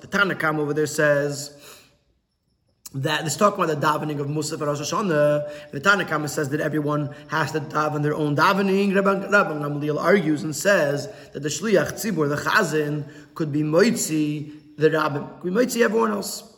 [0.00, 1.61] The Tanakam over there says
[2.94, 5.70] that let's talk about the davening of Musaf and Rosh Hashanah.
[5.70, 8.92] The Tanakhama says that everyone has to daven their own davening.
[8.92, 14.90] Rabban, Gamliel argues and says that the Shliach Tzibur, the Chazin, could be Moitzi, the
[14.90, 15.26] Rabbin.
[15.40, 16.54] Could be Moitzi everyone else.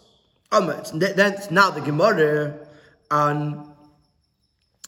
[0.51, 2.59] Um, that's now the Gemara
[3.11, 3.73] on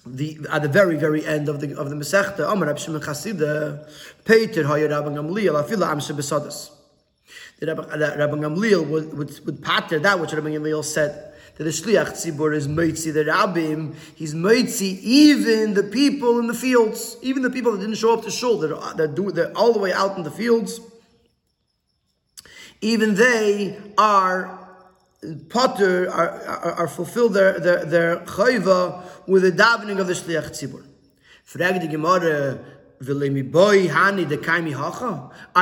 [0.05, 2.51] the at the very very end of the of the Masechta.
[2.51, 3.89] Amar Rab Shimon Chasida,
[4.25, 6.71] Peter Hayir Rabban Gamliel, Afila Am Shebesadas.
[7.59, 12.13] The Rabban Gamliel would, would, would patter that which Rabban Gamliel said that the shliach
[12.13, 13.95] tzibur is moitzi the rabbim.
[14.15, 18.23] He's moitzi even the people in the fields, even the people that didn't show up
[18.25, 20.81] to shul, that that do all the way out in the fields.
[22.83, 24.59] Even they are
[25.49, 30.51] potter are, are, are fulfilled their their their chayva with the davening of the shliach
[30.51, 30.85] tzibur.
[31.45, 32.59] Frag the Gemara.
[32.99, 33.27] Are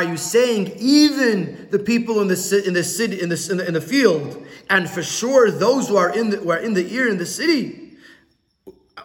[0.04, 3.74] you saying even the people in the in the city in the, in the in
[3.74, 7.08] the field and for sure those who are in the, who are in the ear
[7.08, 7.80] in the city.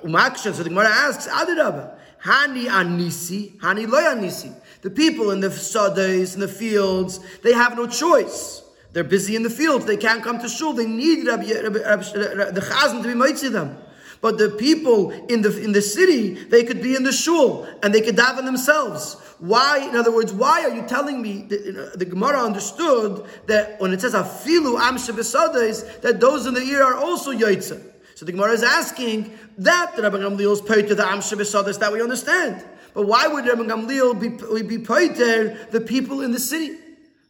[0.01, 4.53] So the Gemara asks, Hani anisi, Hani loy anisi.
[4.81, 8.61] The people in the sadais, in the fields, they have no choice.
[8.93, 9.85] They're busy in the fields.
[9.85, 10.73] They can't come to shul.
[10.73, 13.77] They need Rabbi, Rabbi, Rabbi, the chazan to be mitzi them.
[14.21, 17.93] But the people in the in the city, they could be in the shul and
[17.93, 19.15] they could daven themselves.
[19.39, 19.87] Why?
[19.87, 21.43] In other words, why are you telling me?
[21.43, 26.61] That, the Gemara understood that when it says afilu am shebesades, that those in the
[26.61, 27.81] ear are also yaitza.
[28.15, 31.89] So the Gemara is asking that the Rabbi Gamliel is paid to the am that
[31.93, 32.65] we understand.
[32.93, 36.77] But why would Rabbi Gamliel be be paid the people in the city?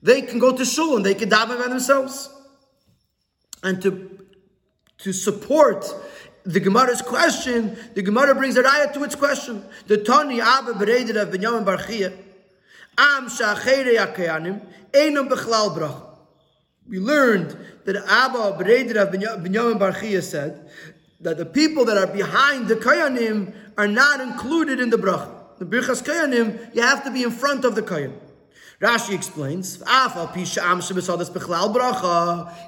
[0.02, 2.30] They can go to shul and they can daven by themselves.
[3.62, 4.26] And to
[5.00, 5.86] to support
[6.46, 9.64] the Gemara's question, the Gemara brings a raya to its question.
[9.88, 12.14] The Tani Abba Beredid of Binyamin Barchia,
[12.98, 16.04] Am Shachere Akayanim, Einam Bechlal Brach.
[16.88, 20.70] We learned that Abba Beredid of Binyamin Barchia said
[21.22, 25.30] that the people that are behind the Kayanim are not included in the bracha.
[25.60, 28.14] The Birchas Kayanim, you have to be in front of the Kayan.
[28.80, 29.82] Rashi explains,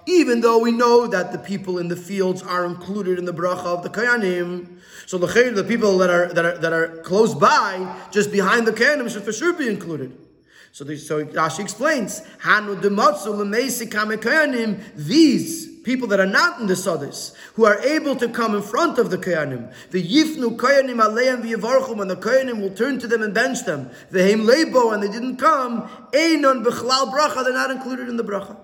[0.06, 3.66] even though we know that the people in the fields are included in the bracha
[3.66, 8.30] of the kayanim, so the people that are that are that are close by, just
[8.30, 10.18] behind the kayanim, should for sure be included.
[10.74, 12.76] So, the, so Rashi explains, Hanu
[14.96, 18.98] these people that are not in the Sadis, who are able to come in front
[18.98, 19.74] of the Kayanim.
[19.90, 23.90] The Yifnu Kayanim Aleim V'Yavarchum, and the Kayanim will turn to them and bench them.
[24.12, 28.24] The Heim Lebo, and they didn't come, Einon B'chlal Bracha, they're not included in the
[28.24, 28.56] Bracha.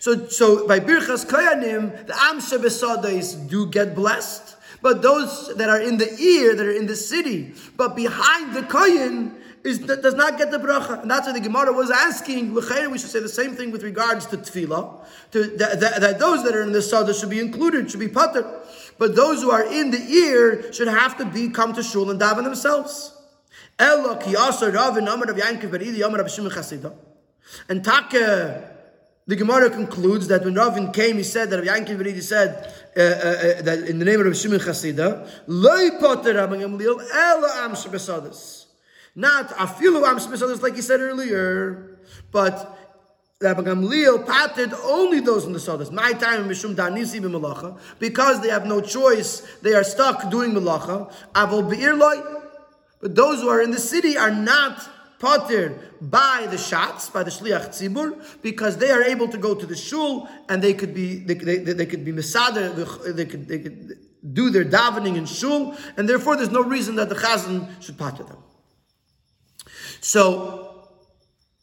[0.00, 5.80] So, so by Birchas Kayanim, the Amsha Besadis do get blessed, but those that are
[5.80, 9.36] in the ear, that are in the city, but behind the Kayan,
[9.66, 11.02] is, does not get the bracha.
[11.02, 12.54] And that's what the Gemara was asking.
[12.54, 15.04] We should say the same thing with regards to tefillah.
[15.32, 18.08] To, that, that, that, those that are in the sada should be included, should be
[18.08, 18.60] pater.
[18.98, 22.20] But those who are in the ear should have to be come to shul and
[22.20, 23.12] daven themselves.
[27.68, 28.70] And Taka,
[29.26, 33.00] the Gemara concludes that when Ravin came, he said that Rabbi Yankiv Beridi said uh,
[33.00, 37.74] uh, uh, that in the name of Shimon Chasida, Loi potter Rabbi Gamliel, Ela am.
[39.16, 41.98] Not afilu am shmisadas like he said earlier,
[42.30, 42.78] but
[43.40, 45.90] Rabbi Gamliel patted only those in the sadas.
[45.90, 49.40] My time in mishum danisi b'malacha because they have no choice.
[49.62, 51.10] They are stuck doing malacha.
[51.34, 52.16] Avol beir loy.
[53.00, 54.86] But those who are in the city are not
[55.18, 59.64] potter by the shots by the shliach tzibur because they are able to go to
[59.64, 62.74] the shul and they could be they, they, they could be misader
[63.14, 63.98] they could they could
[64.34, 68.24] do their davening in shul and therefore there's no reason that the chazan should potter
[68.24, 68.36] them.
[70.00, 70.88] So,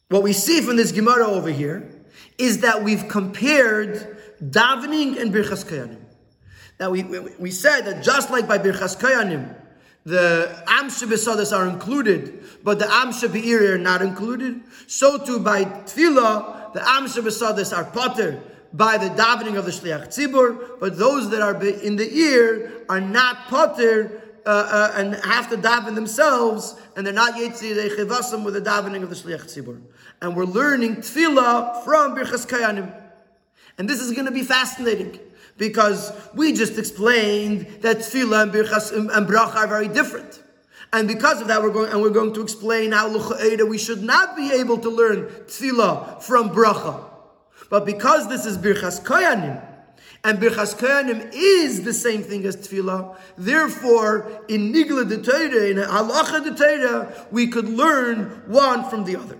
[0.08, 1.90] what we see from this Gemara over here
[2.38, 6.00] is that we've compared davening and Birchas Kayanim.
[6.78, 9.54] Now, we, we, we, said that just like by Birchas Kayanim,
[10.04, 15.64] the Amsha Besadas are included, but the Amsha Be'ir are not included, so too by
[15.64, 21.30] Tfilah, the Amsha Besadas are potter by the davening of the Shliach Tzibur, but those
[21.30, 26.74] that are in the ear are not potter uh, uh, and have to daven themselves,
[26.96, 29.80] and they're not yetzi they chivasim with the davening of the shliach tzibur.
[30.20, 32.94] And we're learning tefillah from Birchas Kayanim,
[33.78, 35.18] and this is going to be fascinating
[35.56, 40.42] because we just explained that tefillah and Birchas and bracha are very different.
[40.92, 43.08] And because of that, we're going and we're going to explain how
[43.66, 47.04] we should not be able to learn tefillah from bracha.
[47.70, 49.73] But because this is Birchas Kayanim,
[50.24, 53.16] and Birchas Kohanim is the same thing as Tefillah.
[53.36, 59.38] Therefore, in Nigla de in Halacha de we could learn one from the other.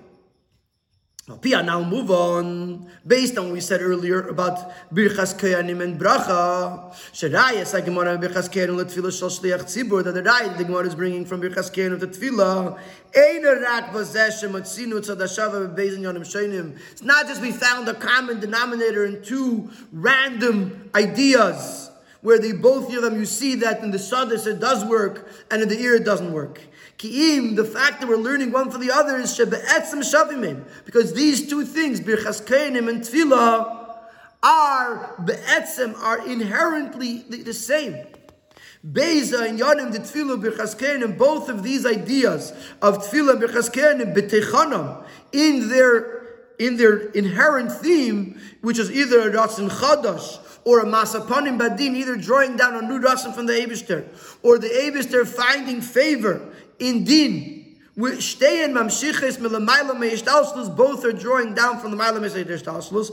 [1.40, 4.58] Pia now move on based on what we said earlier about
[4.92, 6.92] birchas kayanim and bracha.
[7.14, 10.94] Sherayas like Gemara birchas kayanim letfila shal shliach tzibur that the raya the Gemara is
[10.94, 12.78] bringing from birchas kayanim to tefillah.
[13.16, 16.78] Ein rak vazeshem atzinu tzadashava bebeizin yonim sheinim.
[16.92, 22.94] It's not just we found a common denominator in two random ideas where they both
[22.94, 25.94] of them you see that in the sadis it does work and in the ear
[25.94, 26.60] it doesn't work.
[26.98, 30.64] Ki'im, the fact that we're learning one from the other is shavimim.
[30.84, 33.82] Because these two things, birchas kainim and tefillah,
[34.42, 38.06] are be'etzim, are inherently the, the same.
[38.84, 44.14] Beza and Yanim, the Tefillah, Birchas Keinim, both of these ideas of Tefillah, Birchas Keinim,
[44.14, 46.26] B'techanam, in their,
[46.58, 52.16] in their inherent theme, which is either a Ratzin Chadash, or a Masapanim Badin, either
[52.16, 54.06] drawing down a new Ratzin from the Eibishter,
[54.42, 56.46] or the Eibishter finding favor
[56.78, 57.60] in din.
[58.18, 60.74] Stay in mamshiches milamayla meishtalslus.
[60.74, 63.10] Both are drawing down from the mayla meishtalslus.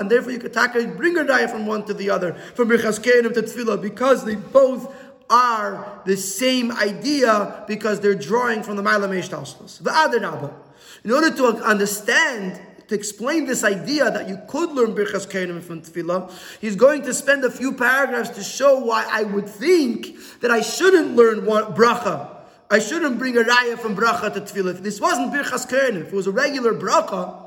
[0.00, 3.42] And therefore, you can take a daya from one to the other, from birchaskein to
[3.42, 4.94] tefillah, because they both
[5.28, 9.82] are the same idea because they're drawing from the mayla meishtalslus.
[9.82, 10.54] The other
[11.02, 15.82] In order to understand to explain this idea that you could learn Birchas Kohanim from
[15.82, 20.50] Tefillah, he's going to spend a few paragraphs to show why I would think that
[20.50, 22.30] I shouldn't learn one bracha.
[22.70, 24.72] I shouldn't bring a raya from bracha to Tefillah.
[24.76, 27.42] If this wasn't Birchas Kohanim, if it was a regular bracha,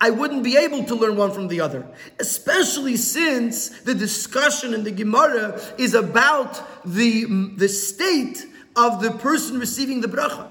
[0.00, 1.86] I wouldn't be able to learn one from the other.
[2.18, 8.44] Especially since the discussion in the Gemara is about the, the state
[8.74, 10.50] of the person receiving the bracha.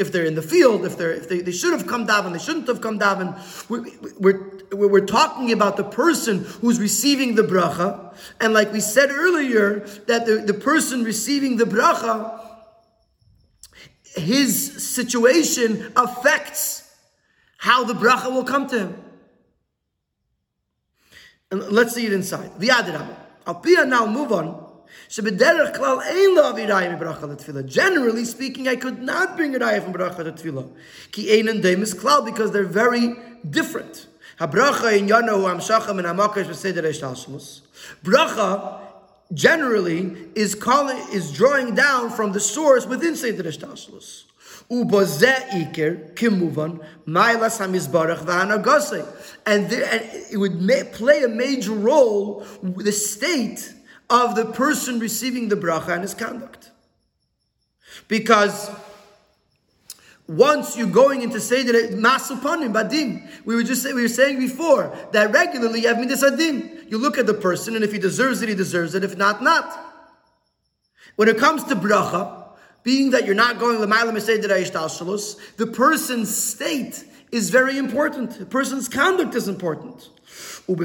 [0.00, 2.38] If they're in the field, if they're if they, they should have come daven, they
[2.38, 3.36] shouldn't have come daven.
[3.68, 3.84] We're,
[4.18, 9.80] we're, we're talking about the person who's receiving the bracha, and like we said earlier,
[10.06, 12.40] that the, the person receiving the bracha,
[14.16, 16.96] his situation affects
[17.58, 19.04] how the bracha will come to him.
[21.50, 22.50] And let's see it inside.
[22.58, 23.16] V'yadirama.
[23.46, 24.69] Al now move on.
[27.66, 30.70] Generally speaking, I could not bring a raya from bracha to tefillah.
[31.10, 33.16] Ki ein and is klal because they're very
[33.48, 34.06] different.
[34.38, 37.60] Habracha in yanahu amshacham and hamakesh v'seder eshtalshmus.
[38.02, 38.80] Bracha
[39.34, 44.24] generally is calling is drawing down from the source within seder eshtalshmus.
[44.70, 49.06] Iker kimuvan mailas hamizbarach v'hanagase,
[49.44, 50.58] and it would
[50.92, 53.74] play a major role with the state
[54.10, 56.70] of the person receiving the bracha and his conduct,
[58.08, 58.70] because
[60.30, 63.28] once you're going into Seder Masupanim Badim.
[63.44, 66.86] We were just we were saying before that regularly you have Midas Adin.
[66.88, 69.02] You look at the person, and if he deserves it, he deserves it.
[69.02, 69.76] If not, not.
[71.16, 72.44] When it comes to bracha,
[72.84, 78.38] being that you're not going the Mailam Sayyidina Ishtashalus, the person's state is very important.
[78.38, 80.10] The person's conduct is important.
[80.70, 80.78] Especially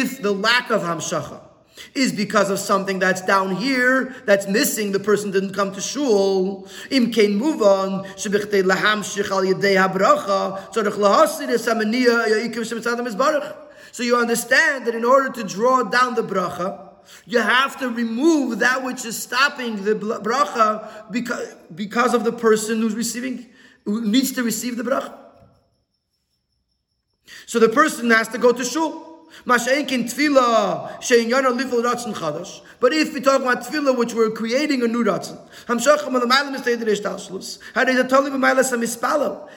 [0.00, 1.50] if the lack of hamshacha
[1.94, 4.92] is because of something that's down here that's missing.
[4.92, 6.68] The person didn't come to shul.
[6.90, 8.04] Im kein move on.
[8.04, 10.72] lahamshich al yedei habracha.
[10.72, 13.54] Tzorich lahasid es amaniya ya'ikim shemitzadam izbarach.
[13.92, 16.88] So you understand that in order to draw down the bracha,
[17.26, 22.80] you have to remove that which is stopping the bracha because, because of the person
[22.80, 23.46] who's receiving,
[23.86, 25.14] needs to receive the bracha.
[27.46, 29.06] So the person has to go to shul.
[29.46, 29.78] But if
[33.14, 35.38] we talk about tefillah, which we're creating a new ratzon,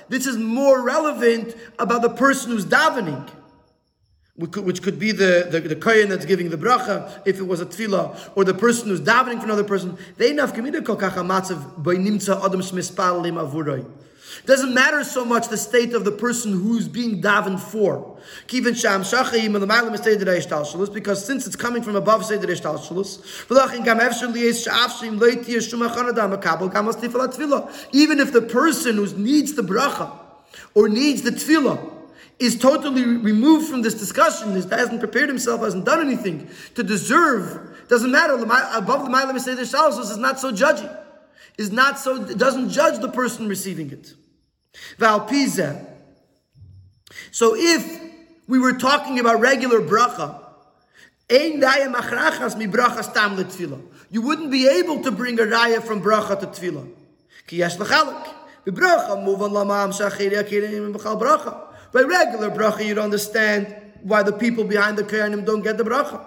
[0.09, 3.29] this is more relevant about the person who's davening
[4.35, 7.67] which could be the, the, the kohen that's giving the bracha, if it was a
[7.67, 9.95] tefillah, or the person who's davening for another person.
[10.17, 10.33] They
[14.45, 18.17] doesn't matter so much the state of the person who's being davened for.
[20.93, 22.49] Because since it's coming from above even
[28.19, 30.11] if the person who needs the bracha
[30.73, 31.91] or needs the tefillah
[32.39, 38.11] is totally removed from this discussion, hasn't prepared himself, hasn't done anything to deserve, doesn't
[38.11, 40.93] matter, above the Mailam Seder Shalsos is not so judgy,
[41.57, 44.13] is not so, doesn't judge the person receiving it.
[44.97, 45.85] Valpiza.
[47.31, 48.01] So if
[48.47, 50.39] we were talking about regular bracha,
[54.09, 56.87] you wouldn't be able to bring a raya from bracha to tefillah.
[61.93, 66.21] By regular bracha, you'd understand why the people behind the Kohanim don't get the bracha.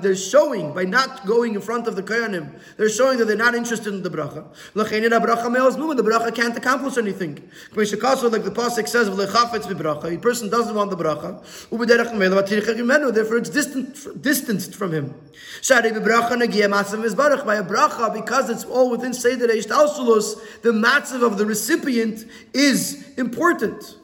[0.00, 3.56] They're showing by not going in front of the Kohanim, they're showing that they're not
[3.56, 4.44] interested in the bracha.
[4.74, 7.34] The bracha can't accomplish anything.
[7.74, 11.42] Like the pasuk says, a person doesn't want the bracha,
[13.14, 15.14] therefore it's distant, distanced from him.
[15.68, 15.90] By a
[17.64, 23.97] bracha, because it's all within Seder the matzav of the recipient is important.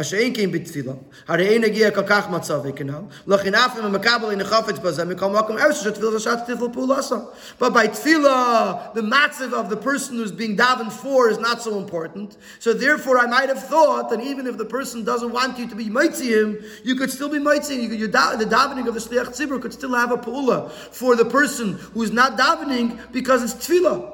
[0.00, 0.92] מה שאין כן בתפילה,
[1.28, 5.26] הרי אין הגיע כל כך מצב וכנל, לכן אף אם המקבל אין חפץ בזה, מכל
[5.26, 7.16] מקום ארץ שתפילה שעת תפילה פעולה עשה.
[7.58, 11.78] But by tefillah, the matzav of the person who's being davened for is not so
[11.78, 12.36] important.
[12.58, 15.74] So therefore, I might have thought that even if the person doesn't want you to
[15.74, 17.76] be him, you could still be mitzvah.
[17.76, 21.24] You could, the davening of the shliach tzibur could still have a pula for the
[21.24, 24.12] person who's not davening because it's tefillah.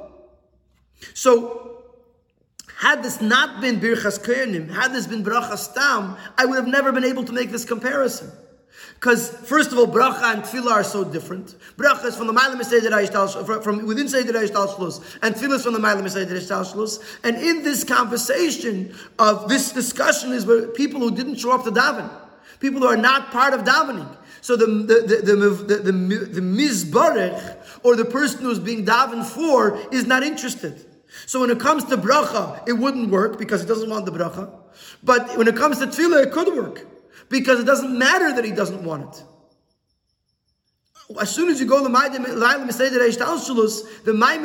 [1.15, 1.66] So
[2.78, 6.92] had this not been Birchas Koyanim, had this been Brachas Tam, I would have never
[6.92, 8.32] been able to make this comparison.
[8.94, 11.56] Because first of all, bracha and tefillah are so different.
[11.76, 15.80] Bracha is from the Mailam Seder from within Seder Shlus, and tefillah is from the
[15.80, 17.20] Mailam Seder Shlus.
[17.24, 21.72] And in this conversation of this discussion is where people who didn't show up to
[21.72, 22.10] daven,
[22.60, 24.16] people who are not part of davening.
[24.42, 25.92] So the the the the, the,
[26.42, 30.86] the, the, or the person who's being davened for is not interested.
[31.26, 34.50] So when it comes to bracha, it wouldn't work because he doesn't want the bracha.
[35.04, 36.86] But when it comes to tefillah, it could work
[37.30, 39.24] because it doesn't matter that he doesn't want it.
[41.20, 42.24] As soon as you go to the Maidim,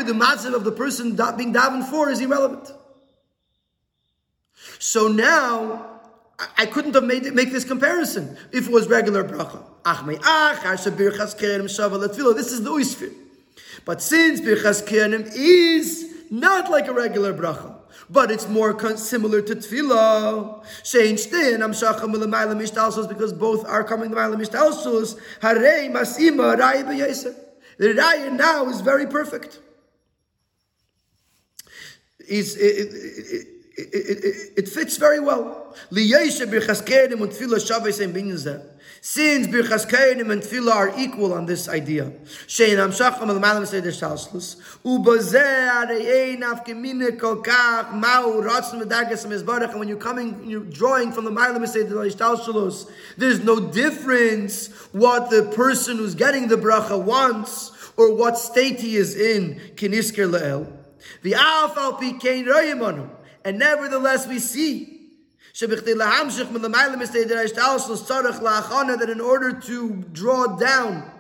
[0.07, 2.73] the Matzav of the person being davened for is irrelevant.
[4.79, 6.01] So now,
[6.57, 9.63] I couldn't have made make this comparison if it was regular bracha.
[9.85, 9.99] This
[12.53, 13.13] is the uisfir.
[13.85, 17.77] But since birchas kenim is not like a regular bracha,
[18.09, 20.65] but it's more similar to tefillah.
[20.83, 25.21] Shein shtin amshacham l'mayla mishtalsos because both are coming to l'mayla mishtalsos.
[25.43, 27.37] Masima b'yeser.
[27.77, 29.61] The raya now is very perfect.
[32.21, 32.95] It, it,
[33.77, 35.77] it, it, it, fits very well.
[39.05, 42.13] Since Birchas Kainim and Tefillah are equal on this idea.
[42.47, 44.55] Shein Amshacham al Malam Seder Shalslus.
[44.85, 49.71] Ubazeh Arei Nafkemine Kol Kach Mau Ratzim V'Dargas Mizbarach.
[49.71, 55.31] And when you're coming, you're drawing from the Malam Seder Shalslus, there's no difference what
[55.31, 59.57] the person who's getting the bracha wants or what state he is in.
[59.75, 60.73] Kinisker Le'el.
[61.23, 63.11] The Alfal Pikein Royemanu.
[63.45, 64.92] And nevertheless we see
[68.97, 71.11] that in order to draw down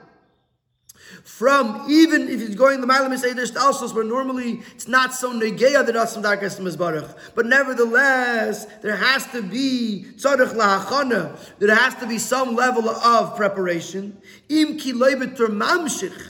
[1.25, 5.95] from even if he's going the Seder Stalsos, where normally it's not so negeya that
[5.95, 7.17] Ratzim Darkas Mizbarach.
[7.35, 13.37] But nevertheless, there has to be tzarech lahachana, there has to be some level of
[13.37, 14.17] preparation.
[14.49, 16.29] Im ki mamshich,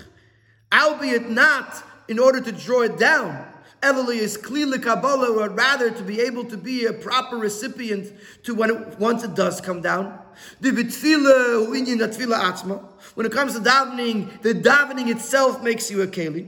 [0.72, 3.51] albeit not in order to draw it down.
[3.82, 8.12] Eluli is clearly kabbalah, or rather to be able to be a proper recipient
[8.44, 10.20] to when it, once it does come down.
[10.60, 10.92] When it
[13.32, 16.46] comes to davening, the davening itself makes you a keli.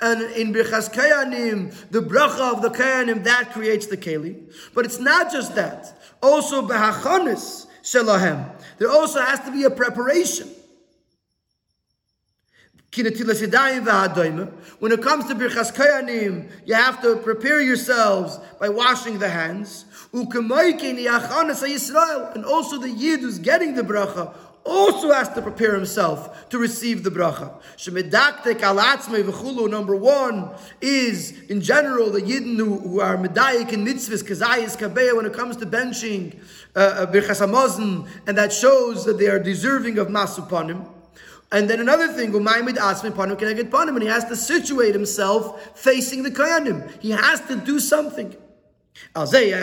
[0.00, 4.42] And in birchas kayanim, the bracha of the kayanim that creates the keli.
[4.74, 5.96] But it's not just that.
[6.20, 8.50] Also behachonis shelahem.
[8.78, 10.53] There also has to be a preparation.
[12.96, 19.84] When it comes to Birchas Kayanim, you have to prepare yourselves by washing the hands.
[20.12, 20.32] And
[22.44, 24.32] also the Yid who's getting the bracha
[24.64, 27.50] also has to prepare himself to receive the bracha.
[29.70, 35.16] Number one is, in general, the Yidden who, who are medayik in mitzvahs, kazayis, kabeya,
[35.16, 36.38] when it comes to benching
[36.76, 40.93] uh, uh birchas uh, and that shows that they are deserving of masupanim.
[41.54, 45.78] And then another thing, Umaymid Asmi Panim get Panim, and he has to situate himself
[45.78, 46.90] facing the Kayanim.
[47.00, 48.36] He has to do something.
[49.14, 49.60] So even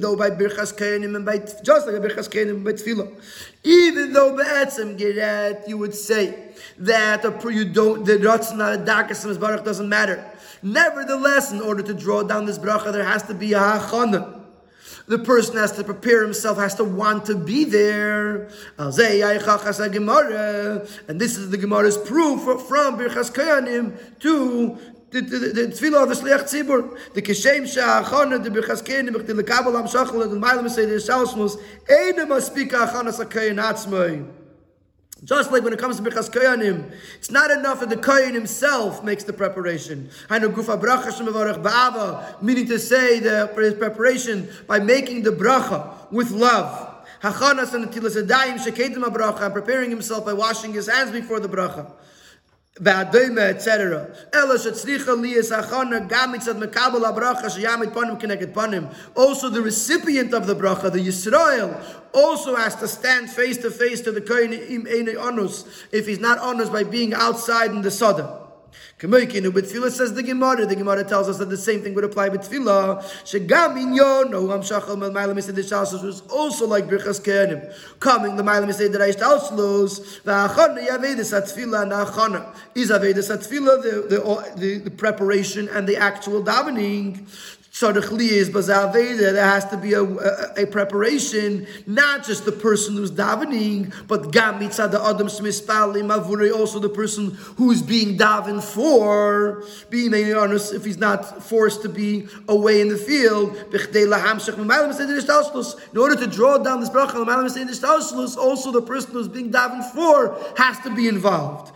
[0.00, 3.18] though by Birchas Kayanim and by just like Birchas Kayanim and by Tefillah,
[3.62, 6.50] even though Be'etzem Geret, you would say
[6.80, 10.22] that a, you don't the Ratzna Darkas Baruch doesn't matter.
[10.62, 14.43] Nevertheless, in order to draw down this bracha, there has to be a hachana
[15.06, 18.48] the person has to prepare himself, has to want to be there.
[18.78, 18.92] And
[21.20, 24.78] this is the Gemara's proof from Birchas Kayanim to
[25.10, 29.86] the tefillah of the shliach tzibur, the kishem sha'achana, the birchas kenim, the lekabel am
[29.86, 34.26] shachal, the mailam say the shalsmus, eina maspika achana sakayin atzmai.
[35.24, 39.02] Just like when it comes to Birchas Koyanim, it's not enough that the Koyan himself
[39.02, 40.10] makes the preparation.
[40.28, 40.54] Meaning
[42.66, 47.06] to say the preparation by making the bracha with love.
[47.22, 51.90] Hachanas and and preparing himself by washing his hands before the bracha
[52.80, 54.10] etc.
[59.16, 64.00] Also, the recipient of the bracha, the Yisrael, also has to stand face to face
[64.00, 67.90] to the Kohen im ene onus, if he's not honest by being outside in the
[67.90, 68.43] Sada.
[69.04, 70.64] Kamoikinu b'tefillah says the Gemara.
[70.64, 73.02] The Gemara tells us that the same thing would apply with tefillah.
[73.24, 77.70] Shegam inyon no am shachal mal ma'alim the shalsos was also like birchas kenim.
[78.00, 84.08] Coming the ma'alim mised the reish talslos va'achana yavedes atfila na'achana is avedes atfila the,
[84.08, 87.28] the the the preparation and the actual davening.
[87.76, 94.30] There has to be a, a, a, preparation, not just the person who's davening, but
[94.30, 96.08] the adam
[96.52, 102.28] also the person who's being davened for, being honest, if he's not forced to be
[102.48, 103.56] away in the field.
[105.92, 110.78] In order to draw down this bracha, also the person who's being davened for has
[110.78, 111.72] to be involved.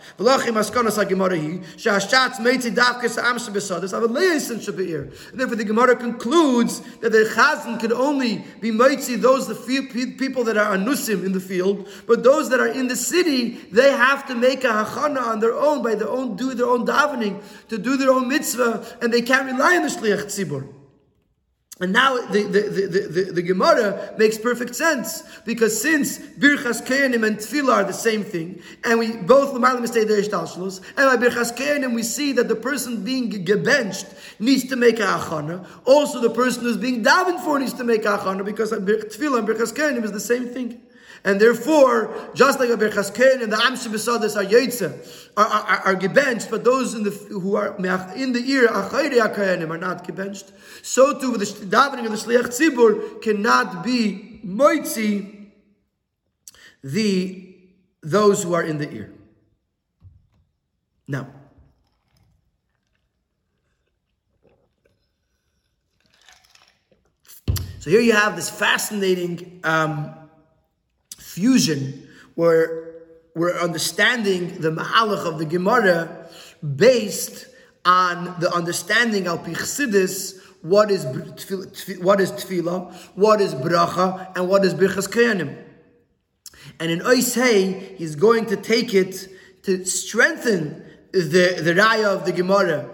[5.39, 9.83] Therefore, the Gemara Gemara concludes that the chazan could only be mitzi those the few
[9.87, 13.91] people that are anusim in the field, but those that are in the city, they
[13.91, 17.41] have to make a hachana on their own by their own do their own davening
[17.69, 20.67] to do their own mitzvah, and they can't rely on the shliach tzibur.
[21.81, 27.25] And now the, the, the, the, the Gemara makes perfect sense because since Birchas Kehanim
[27.25, 31.55] and Tefillah are the same thing, and we both L'malam stay there and by Birchas
[31.55, 35.65] Kehanim we see that the person being gebenched needs to make a achana.
[35.85, 39.47] Also, the person who's being davened for needs to make a achana because Tefillah and
[39.47, 40.81] Birchas Kehanim is the same thing.
[41.23, 45.95] And therefore, just like a berchasken and the Amshim Besadas are Yetze, are, are, are,
[45.95, 47.75] gebenched, but those in the, who are
[48.15, 50.51] in the ear, Achayre HaKayanim, are not gebenched,
[50.81, 55.49] so too with the davening of the Shliach Tzibur cannot be Moitzi,
[56.83, 57.57] the,
[58.01, 59.13] those who are in the ear.
[61.07, 61.27] Now,
[67.79, 70.15] so here you have this fascinating um,
[71.39, 72.89] fusion where
[73.35, 76.27] we're understanding the mahalach of the Gemara
[76.75, 77.47] based
[77.85, 81.05] on the understanding of Pichsidis, what is
[82.01, 85.51] what is tefillah, what is bracha, and what is birchas kayanim.
[86.79, 89.29] And in Oisei, he's going to take it
[89.63, 90.83] to strengthen
[91.13, 92.89] the, the raya of the Gemara,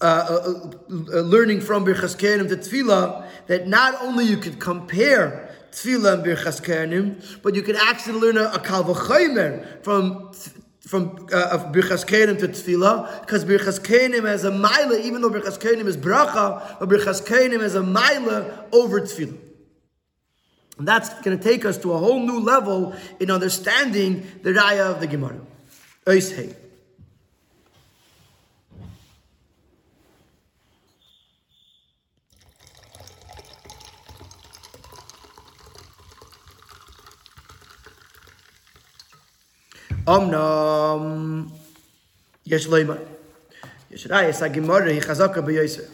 [0.00, 5.45] uh, uh, uh, learning from birchas kayanim to tefillah, that not only you could compare
[5.76, 10.32] tefillah and birchas kehanim, but you can actually learn a, a kalvachaymer from
[10.80, 15.58] from uh, birchas kehanim to tefillah, because birchas kehanim has a mila, even though birchas
[15.58, 19.38] kehanim is bracha, but birchas kehanim has a mila over tefillah.
[20.78, 24.90] And that's going to take us to a whole new level in understanding the raya
[24.90, 25.40] of the Gemara.
[26.06, 26.30] Ois
[40.06, 41.50] Omnam
[42.44, 43.04] Yesh Leimar.
[43.90, 45.90] Yeshayas Gemara Chazaka b'Yosef.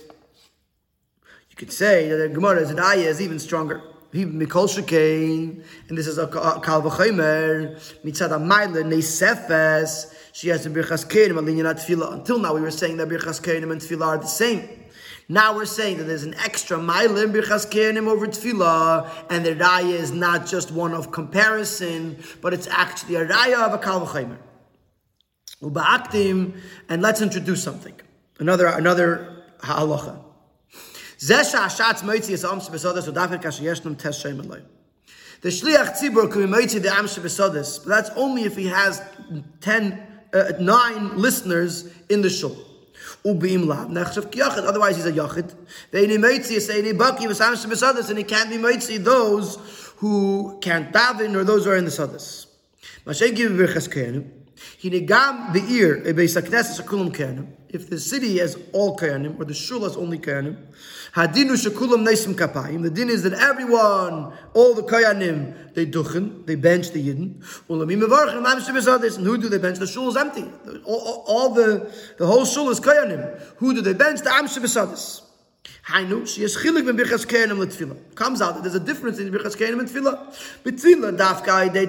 [1.48, 3.80] You could say that Gemara is is even stronger.
[4.12, 8.30] Mikol Shekain, and this is a Kal V'Chaymer, Mitzad
[8.84, 14.06] Neisefes, she has the Birchas Until now we were saying that Birchas Kerim and Tefillah
[14.08, 14.82] are the same.
[15.33, 19.95] Now we're saying that there's an extra mailim birchas kenim over tefillah, and the raya
[19.95, 24.37] is not just one of comparison, but it's actually a raya of a kal v'chaymer.
[25.62, 26.61] Uba'aktim,
[26.91, 27.99] and let's introduce something.
[28.41, 30.22] Another another halacha.
[31.18, 36.43] Zesha ashatz moitzi es amsh besodas udafen kasher yeshnum tes shem The shliach tzibur can
[36.43, 39.01] be moitzi the amsh besodas, but that's only if he has
[39.62, 42.55] ten, uh, nine listeners in the shul.
[43.24, 44.66] Ubim lav nechshav kiyachid.
[44.66, 45.54] Otherwise, he's a yachid.
[45.92, 49.58] Ve'ini meitzi seini baki v'samsh b'sadas, and he can't be meitzi those
[49.96, 52.46] who can't daven or those who are in the sadas.
[53.06, 54.28] Mashay give v'chas kehanim.
[54.82, 57.46] Hinegam be'ir ebeis hakneses akulam kehanim.
[57.72, 60.58] If the city has all kehanim or the shul has only kehanim,
[61.14, 62.82] hadinu shekulam neisim kapayim.
[62.82, 67.42] The din is that everyone, all the kehanim, they duchen, they bench the yidden.
[69.16, 69.78] And who do they bench?
[69.78, 70.44] The shul is empty.
[70.84, 73.40] All, all, all the the whole shul is kehanim.
[73.56, 74.20] Who do they bench?
[74.20, 75.22] The am shebesadis.
[75.88, 78.14] Hainu, she is ben birchas kenim.
[78.14, 80.32] Comes out that there's a difference in birchas kenim and tefillah.
[80.64, 81.16] Betfila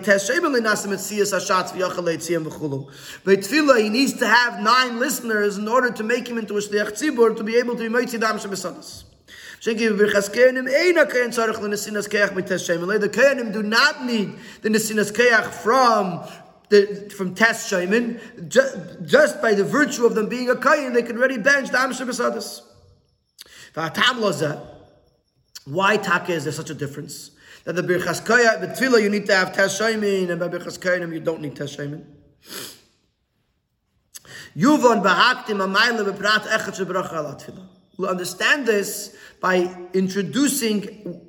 [0.03, 2.07] test hashatz v'yachal
[2.47, 3.79] v'chulu.
[3.79, 7.35] He needs to have nine listeners in order to make him into a shliach tzibur
[7.37, 9.03] to be able to be moitzi dam shebesadas.
[9.63, 9.71] The
[13.09, 16.27] Kohanim do not need the Nesinas Keach from
[16.67, 18.49] the, from Tes Shaimin.
[18.49, 21.79] Just, just by the virtue of them being a Kohen, they can already bench the
[21.79, 22.72] Am Shebesadas.
[25.65, 27.31] Why taka is there such a difference?
[27.63, 31.07] That the birchas kaya, the tefillah you need to have tashaymin, and by birchas kaya
[31.07, 32.03] you don't need tashaymin.
[34.55, 37.67] Yuvon bahaktim amayla beprat echet shebracha ala tefillah.
[37.97, 40.81] We'll understand this by introducing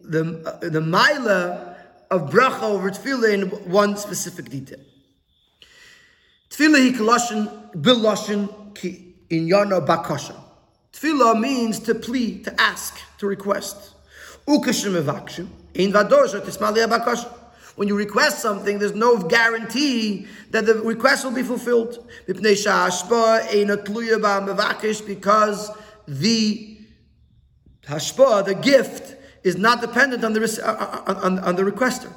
[0.02, 1.76] the uh, the maila
[2.10, 4.80] of bracha over tefillah in one specific detail.
[6.50, 10.43] Tefillah hi kaloshin bil loshin ki in yana bakasha.
[10.94, 13.90] Tefillah means to plead, to ask, to request.
[14.46, 14.62] When
[17.88, 22.08] you request something, there's no guarantee that the request will be fulfilled.
[22.26, 22.40] Because
[26.06, 26.78] the
[27.86, 32.12] hashpa, the gift, is not dependent on the, on, on, on the requester.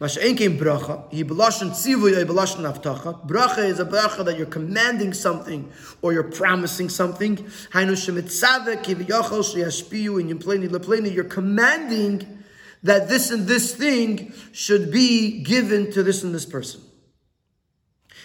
[0.00, 1.10] Masha'en came bracha.
[1.10, 3.26] He belashon tzivu, he belashon avtacha.
[3.26, 5.72] Bracha is a bracha that you're commanding something
[6.02, 7.36] or you're promising something.
[7.72, 11.14] Hainu shemitzave kiviyachol sheyashpiyu in yimpleni lepleni.
[11.14, 12.42] You're commanding
[12.82, 16.82] that this and this thing should be given to this and this person.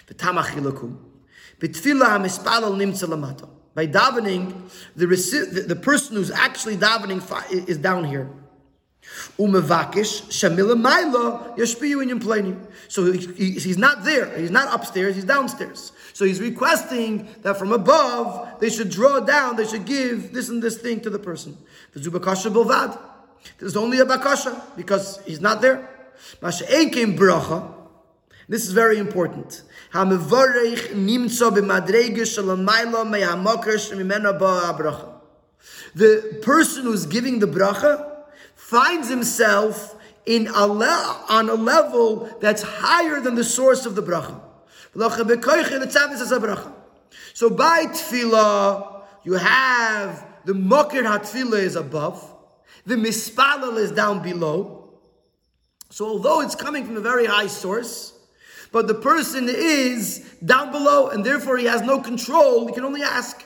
[0.07, 0.97] V'tamach ilakum.
[1.59, 3.47] B'tfila hamispalal nimtza.
[3.73, 8.29] By davening, the, the, the person who's actually davening is down here.
[9.37, 10.75] Shamila
[12.45, 12.67] in.
[12.87, 14.37] So he, he, he's not there.
[14.37, 15.15] He's not upstairs.
[15.15, 15.91] He's downstairs.
[16.13, 19.55] So he's requesting that from above they should draw down.
[19.55, 21.57] They should give this and this thing to the person.
[21.93, 22.97] The zubakasha bilvad.
[23.57, 25.89] There's only a bakasha because he's not there.
[26.41, 27.73] Bracha.
[28.47, 29.63] This is very important.
[35.93, 38.10] The person who's giving the bracha
[38.71, 44.01] finds himself in a le- on a level that's higher than the source of the
[44.01, 44.41] bracha.
[47.33, 52.33] So by tefillah, you have the mokir hatfillah is above,
[52.85, 54.93] the mispalal is down below.
[55.89, 58.13] So although it's coming from a very high source,
[58.71, 63.03] but the person is down below and therefore he has no control, he can only
[63.03, 63.43] ask.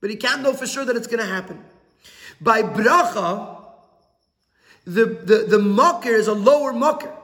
[0.00, 1.62] But he can't know for sure that it's going to happen.
[2.40, 3.57] By bracha,
[4.88, 7.14] the, the, the makir is a lower makir.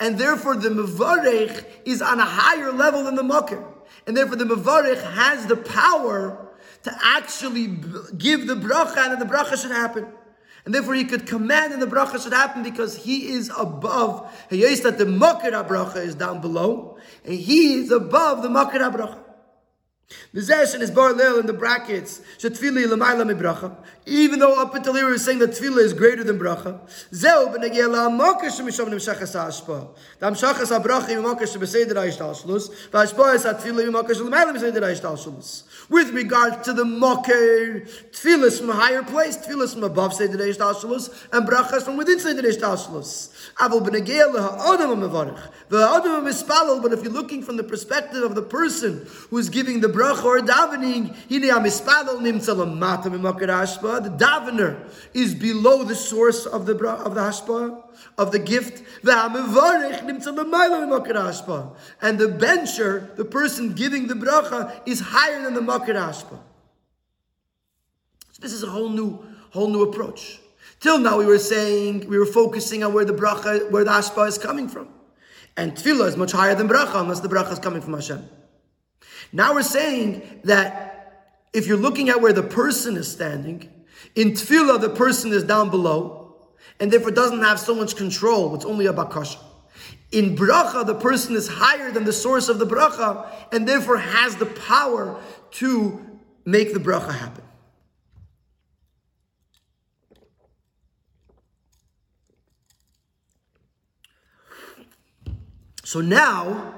[0.00, 3.64] And therefore the mavarech is on a higher level than the makir.
[4.06, 6.48] And therefore the mavarech has the power
[6.82, 7.68] to actually
[8.18, 10.08] give the bracha and the bracha should happen.
[10.64, 14.34] And therefore he could command and the bracha should happen because he is above.
[14.50, 16.98] He that the makir bracha is down below.
[17.24, 19.23] And he is above the makir bracha.
[20.32, 22.20] The Zesh is bar leil in the brackets.
[22.38, 23.74] Shetfili l'mayla mibracha.
[24.06, 26.78] Even though up until here we were saying that tefillah is greater than bracha.
[27.14, 27.52] Zeu.
[27.52, 27.68] The
[30.26, 30.70] amshachas is
[35.16, 35.62] shlus.
[35.90, 37.82] With regard to the mocker,
[38.12, 41.82] tefillah is from a higher place, tefillah is from above seder shlus, and bracha is
[41.82, 43.30] from within seder ha'ishtal shlus.
[43.56, 45.38] Aval b'negiyah la'adam ha'mevarich.
[45.70, 49.88] V'adam ha'mispalal, but if you're looking from the perspective of the person who's giving the
[49.88, 51.44] bracha or davening, the
[54.10, 54.76] davener
[55.12, 57.82] is below the source of the of the hashpa
[58.18, 58.82] of the gift.
[62.02, 66.12] And the bencher, the person giving the bracha, is higher than the makir.
[68.32, 70.40] So this is a whole new, whole new approach.
[70.80, 74.28] Till now, we were saying we were focusing on where the bracha, where the hashpa
[74.28, 74.88] is coming from,
[75.56, 78.28] and tefillah is much higher than bracha, unless the bracha is coming from Hashem.
[79.32, 83.70] Now we're saying that if you're looking at where the person is standing,
[84.14, 86.36] in tefillah the person is down below,
[86.80, 88.54] and therefore doesn't have so much control.
[88.54, 89.38] It's only a bakasha.
[90.12, 94.36] In bracha, the person is higher than the source of the bracha, and therefore has
[94.36, 95.20] the power
[95.52, 97.44] to make the bracha happen.
[105.84, 106.74] So now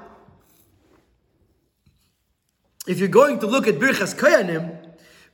[2.87, 4.77] if you're going to look at Birchas Kayanim,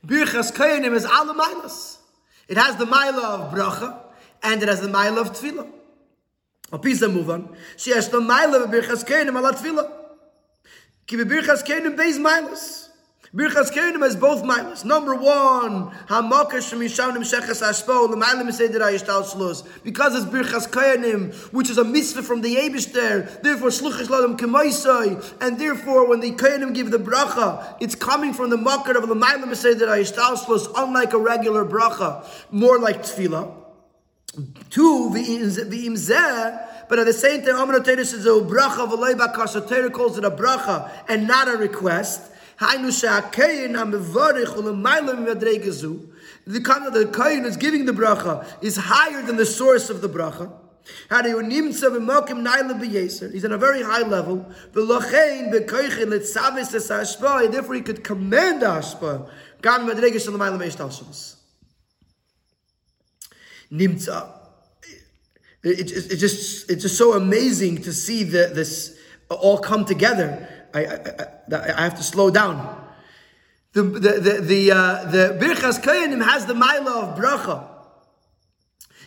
[0.04, 1.34] Birchas Kayanim is ala
[2.48, 4.00] It has the Maila of Bracha,
[4.42, 5.70] and it has the Maila of Tefillah.
[6.72, 7.56] Move on.
[7.76, 9.90] She has the Maila of Birchas Kayanim ala Tefillah.
[11.06, 12.84] Ki Birchas Kayanim beis Mailas.
[13.34, 14.84] Birchas Kenim has both milas.
[14.84, 19.66] Number one, Hamakas Shemishavnim Sheches Ashpo, Lamalim Seder Ayishtal Shlos.
[19.82, 25.34] Because it's Birchas Kenim, which is a mitzvah from the Eibishter, therefore Shluchish Ladam Kemaisai,
[25.40, 29.52] and therefore when the Kenim give the bracha, it's coming from the Makar of Lamalim
[29.56, 33.63] Seder Ayishtal Shlos, unlike a regular bracha, more like Tefillah.
[34.70, 39.92] Two, V'im Zeh, but at the same time, Amr oh, Torah says, bracha v'lei bakasha,
[39.92, 42.30] calls it a bracha and not a request.
[46.46, 50.08] The kind the kain is giving the bracha is higher than the source of the
[50.08, 50.52] bracha.
[53.32, 54.46] He's on a very high level.
[54.72, 55.02] Therefore,
[57.74, 59.28] he could command ashpa.
[63.70, 64.28] Nimtza.
[65.62, 68.98] It, it, just, it's just so amazing to see the, this
[69.30, 70.46] all come together.
[70.74, 72.82] I, I, I have to slow down.
[73.72, 77.66] The the the the, uh, the Birchas Kayanim has the Maila of bracha,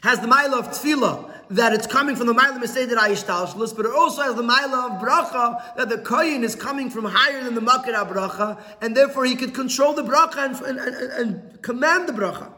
[0.01, 3.93] has the Maila of tefillah that it's coming from the Maila Meseder Ayishtalshlus, but it
[3.93, 7.61] also has the Maila of bracha that the Kayin is coming from higher than the
[7.61, 12.13] Makir bracha, and therefore he could control the bracha and, and, and, and command the
[12.13, 12.51] bracha.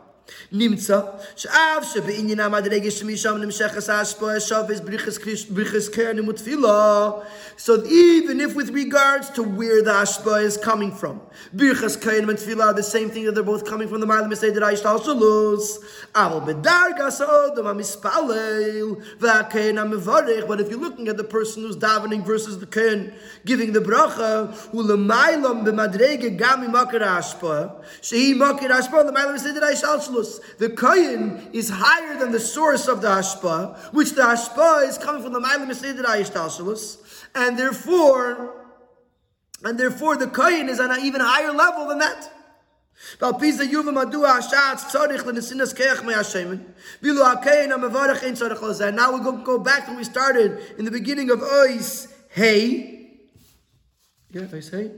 [0.52, 1.00] נמצא
[1.36, 4.74] שאף שבעניין המדרגה שמשם נמשכת ההשפעה שווה
[5.50, 7.10] בריחס קרן ותפילה
[7.56, 11.20] so even if with regards to where the ashpa is coming from
[11.54, 14.50] birchas kain and tefillah the same thing that they're both coming from the mile say
[14.50, 15.66] that I shall shalus
[16.22, 22.22] aval bedarga sodom amispalel va'kain amevarich but if you're looking at the person who's davening
[22.24, 23.12] versus the kain
[23.44, 24.32] giving the bracha
[24.78, 27.56] ulemaylam b'madrege gami makar ashpa
[28.08, 30.17] shehi makar ashpa the mile say that I shall shalus
[30.57, 35.23] the kohen is higher than the source of the hashpa, which the hashpa is coming
[35.23, 36.97] from the Mailam Ayishtalshalus,
[37.35, 38.65] and therefore,
[39.63, 42.31] and therefore the kohen is on an even higher level than that.
[43.21, 43.51] Now we
[49.23, 53.21] go, go back to where we started in the beginning of Ois Hey.
[54.31, 54.91] Yeah, Ois Hey.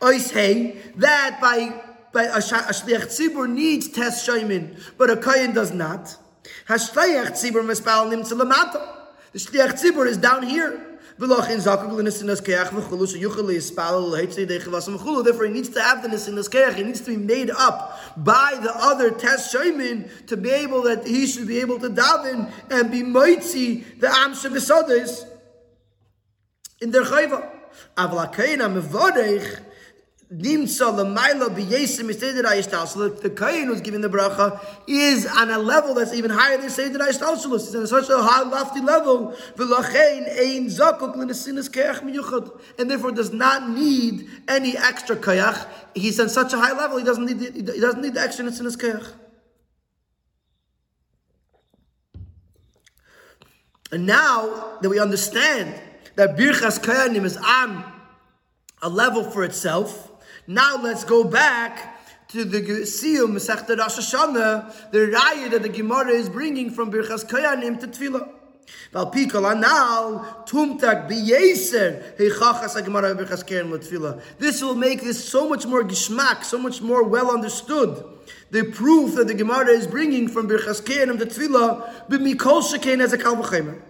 [0.00, 5.72] Ois Hey, that by by a, shliach tzibur needs test shaymin, but a kohen does
[5.72, 6.16] not.
[6.68, 9.06] Hashliach tzibur mispal nimtza lamata.
[9.32, 10.84] The shliach tzibur is down here.
[11.18, 11.74] Therefore, he needs to
[15.82, 16.74] have the nesinas keach.
[16.76, 21.04] He needs to be made up by the other test shaymin to be able that
[21.04, 25.24] he should be able to daven and be moitzi the amshe besodes
[26.80, 27.50] in their chayva.
[27.96, 28.80] Avla kain am
[33.22, 36.98] the kohen who's giving the bracha is on a level that's even higher than seder
[36.98, 37.64] ayishtalshalus.
[37.64, 39.34] He's on such a high, lofty level.
[42.78, 45.66] And therefore does not need any extra kayach.
[45.94, 46.98] He's on such a high level.
[46.98, 49.10] He doesn't need the, he doesn't need the extra nesinas keach.
[53.90, 55.74] And now that we understand
[56.16, 57.82] that birchas kayanim is on
[58.82, 60.07] a level for itself.
[60.50, 66.08] Now let's go back to the Siyum Masechta Rosh Hashanah, the raya that the Gemara
[66.08, 68.30] is bringing from Birchas Koyanim to Tefillah.
[68.90, 74.22] Val pikol anal tumtak biyeser heichachas Gemara Birchas Koyanim Tefillah.
[74.38, 78.02] This will make this so much more gishmak, so much more well understood.
[78.50, 83.12] The proof that the Gemara is bringing from Birchas Koyanim to Tefillah b'mikol shekain as
[83.12, 83.82] a kalvachemer.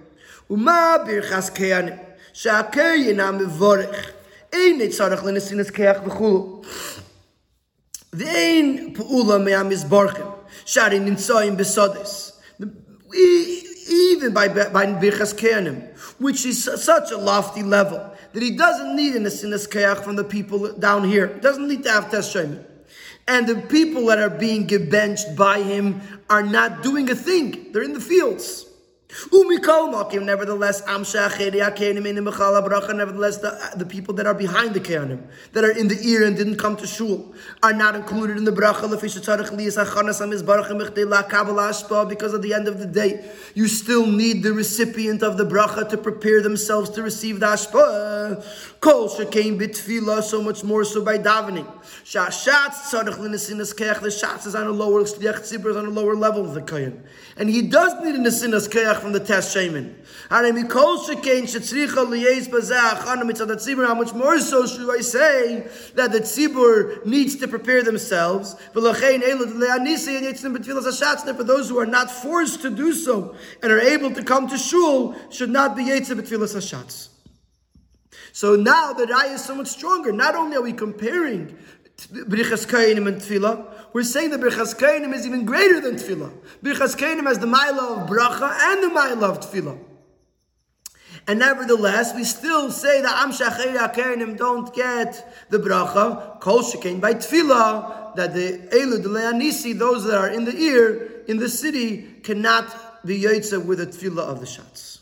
[0.51, 4.15] Uma Birchas Koyanim sha'kayinam mevorech.
[4.54, 6.64] אין צורך לנסיnas keach v'chulu.
[8.16, 10.32] Ve'ein pu'ula me'amizborchen,
[10.66, 12.34] shari nimtsoim besodes.
[13.90, 18.00] Even by, by Birchas Keanim, which is such a lofty level,
[18.32, 21.28] that he doesn't need an asinas keach from the people down here.
[21.34, 22.64] He doesn't need to have teshemin.
[23.28, 27.72] And the people that are being gebenched by him are not doing a thing.
[27.72, 28.66] They're in the fields.
[29.11, 35.23] Nevertheless, nevertheless, the, the people that are behind the kehanim,
[35.55, 38.53] that are in the ear and didn't come to shul, are not included in the
[38.53, 38.89] bracha.
[42.09, 45.89] Because at the end of the day, you still need the recipient of the bracha
[45.89, 48.78] to prepare themselves to receive the ashpa.
[48.81, 51.67] Kol shekaim bitfila, so much more so by davening.
[52.05, 54.01] Shashatz tzarech l'nesinas keach.
[54.01, 56.63] The shatz is on a lower, shliach tzibur is on a lower level of the
[56.63, 57.03] kohen,
[57.37, 59.97] and he does need a nesinas keach from the test shaman.
[60.31, 60.55] How much
[64.15, 68.55] more so should I say that the tzibur needs to prepare themselves?
[68.73, 68.81] For
[71.45, 75.17] those who are not forced to do so and are able to come to shul,
[75.31, 77.08] should not be yetzim b'tfilas hashatz.
[78.39, 80.13] So now the raya is so much stronger.
[80.13, 81.59] Not only are we comparing
[81.97, 86.31] Brichas Kainim and Tefillah, we're saying that Birchas Kainim is even greater than Tefillah.
[86.63, 89.77] Birchas Kainim has the Maila of Bracha and the Maila of Tefillah.
[91.27, 97.01] And nevertheless, we still say that Am Shachei Kainim don't get the Bracha, Kol Shekein,
[97.01, 101.49] by Tefillah, that the Elu de Leanisi, those that are in the ear, in the
[101.49, 105.01] city, cannot be Yotze with the Tefillah of the Shatz.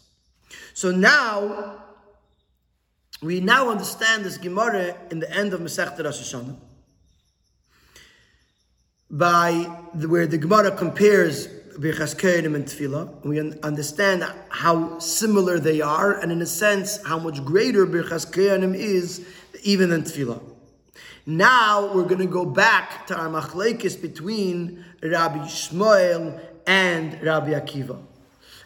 [0.73, 1.83] So now,
[3.23, 6.57] we now understand this Gemara in the end of Masechet Rosh Hashanah
[9.11, 13.25] by the, where the Gemara compares Birchas Kohanim and Tefillah.
[13.25, 18.75] We understand how similar they are, and in a sense, how much greater Birchas Kohanim
[18.75, 19.27] is
[19.63, 20.43] even than Tefillah.
[21.27, 27.99] Now we're going to go back to our machlekes between Rabbi Shmuel and Rabbi Akiva,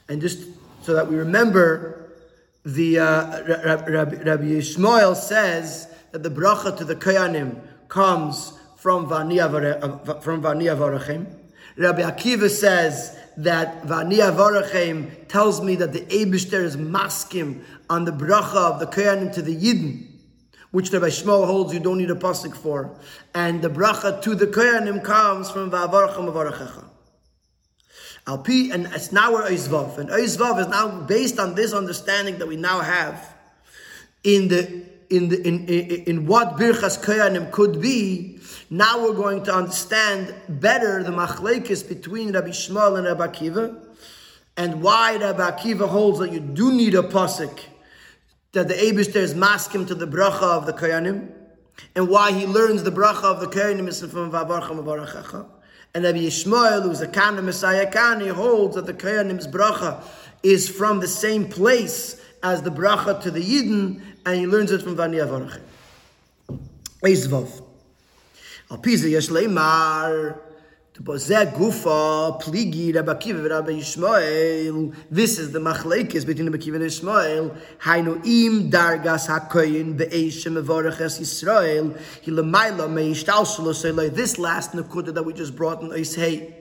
[0.08, 0.46] and just
[0.82, 1.99] so that we remember,
[2.64, 9.48] the uh, Rabbi, Rabbi says that the bracha to the Kohanim comes from Vania
[10.22, 11.26] from Vania Varachem.
[11.76, 18.10] Rabbi Akiva says that Vania Varachem tells me that the Eibishter is maskim on the
[18.10, 20.06] bracha of the Koyanim to the Yidden,
[20.70, 22.94] which Rabbi Yishmael holds you don't need a pasuk for,
[23.34, 26.89] and the bracha to the Koyanim comes from Vavarachem Avarachecha.
[28.30, 29.98] Alpi, and it's now we're Oizvav.
[29.98, 33.34] And Oizvav is now based on this understanding that we now have
[34.22, 38.38] in the in the in, in, in what Birchas Koyanim could be.
[38.70, 43.84] Now we're going to understand better the machlekes between Rabbi Yishmael and Rabbi Akiva,
[44.56, 47.58] and why Rabbi Akiva holds that you do need a pasuk
[48.52, 51.32] that the Eibishter is maskim to the bracha of the Koyanim,
[51.96, 55.46] and why he learns the bracha of the Koyanim is from Vavarcha Mavarachecha.
[55.94, 60.02] And Rabbi Yishmael, who's a Kana Messiah Khan, he holds that the Koyanim's bracha
[60.42, 64.82] is from the same place as the bracha to the Yidden, and he learns it
[64.82, 65.60] from Vani Avarachim.
[67.02, 67.62] Eizvav.
[68.70, 70.38] Al Pisa Yesh Leimar.
[71.02, 71.46] This is the
[75.58, 77.56] machlekes between Rabbi Akiva and Yishmael.
[77.78, 81.98] Hainu im dargas hakoyin be'eshem evorach es Yisrael.
[82.20, 86.52] He lemaila me'ishtal shelo This last nekuda that we just brought in Oishei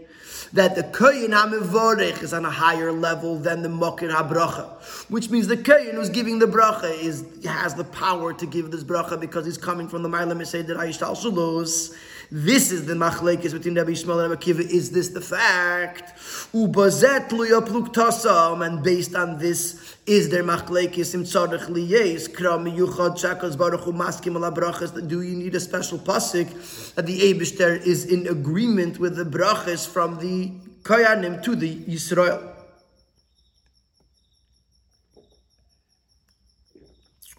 [0.54, 5.48] that the koyin hamivorech is on a higher level than the mokir habracha, which means
[5.48, 9.46] the koyin who's giving the bracha is has the power to give this bracha because
[9.46, 11.94] he's coming from the ma'ila mesed that ayishtal shulos.
[12.32, 14.62] This is the machlekes between Rabbi Yishmael and Rabbi Kiva.
[14.62, 16.16] Is this the fact?
[16.54, 23.58] Ubazet tasam, and based on this, is there machlekes im tzarech liyes kram yuchad shakos
[23.58, 25.02] baruch hu maskim ala?
[25.02, 29.88] Do you need a special pasuk that the Eibishter is in agreement with the brachas
[29.88, 30.52] from the
[30.84, 32.54] Koyanim to the Yisrael?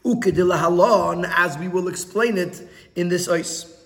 [0.04, 3.76] Ukedila as we will explain it in this ice.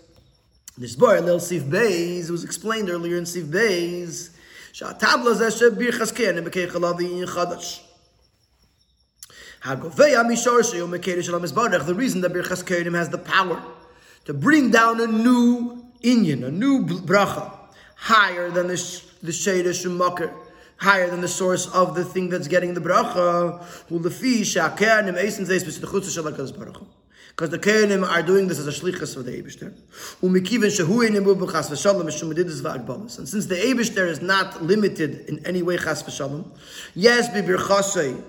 [0.77, 4.29] This bar Lil Sif Beis was explained earlier in Sif Beis.
[4.73, 7.85] שהטבלה זה שברכס כן בכך לוי חדש.
[9.63, 13.61] הגובה מישור שהוא מקדש של המזברך, the reason that Birchas Kerim has the power
[14.25, 17.51] to bring down a new inyan, a new bracha,
[17.95, 20.31] higher than the, the Sheda Shumakar,
[20.77, 25.45] higher than the source of the thing that's getting the bracha, who lefi she'akeanim eisen
[25.45, 26.87] zeis b'sed chutza shel HaKadosh Baruch Hu.
[27.34, 29.72] Because the Kohanim are doing this as a shlichus for the Eibishter.
[30.22, 33.18] Umikiven shehu enim b'chas v'shalom mishum medidus v'agbalas.
[33.18, 36.56] And since the Eibishter is not limited in any way chas v'shalom,
[36.94, 38.22] yes, b'birchasei,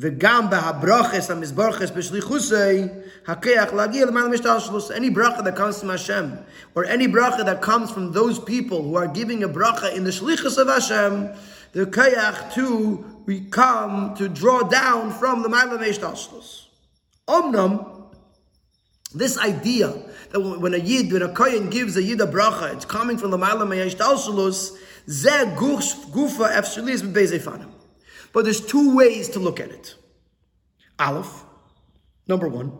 [0.00, 4.94] v'gam b'habrachis ha-mizbarches b'shlichusei, hakeach lagi l'man mishtal shlos.
[4.94, 6.38] Any bracha that comes from Hashem,
[6.76, 10.10] or any bracha that comes from those people who are giving a bracha in the
[10.10, 11.30] shlichus of Hashem,
[11.72, 16.66] the kayach too, we come to draw down from the Ma'ala Meshtal Shlos.
[17.30, 18.12] Omnam,
[19.14, 19.88] this idea
[20.30, 23.30] that when a yid, when a kohen gives a yid a bracha, it's coming from
[23.30, 24.76] the ma'ala me'yesh talsulus,
[25.06, 27.70] zeh gufa efshelis bebezefanim.
[28.32, 29.94] But there's two ways to look at it.
[30.98, 31.44] Aleph,
[32.26, 32.72] number one,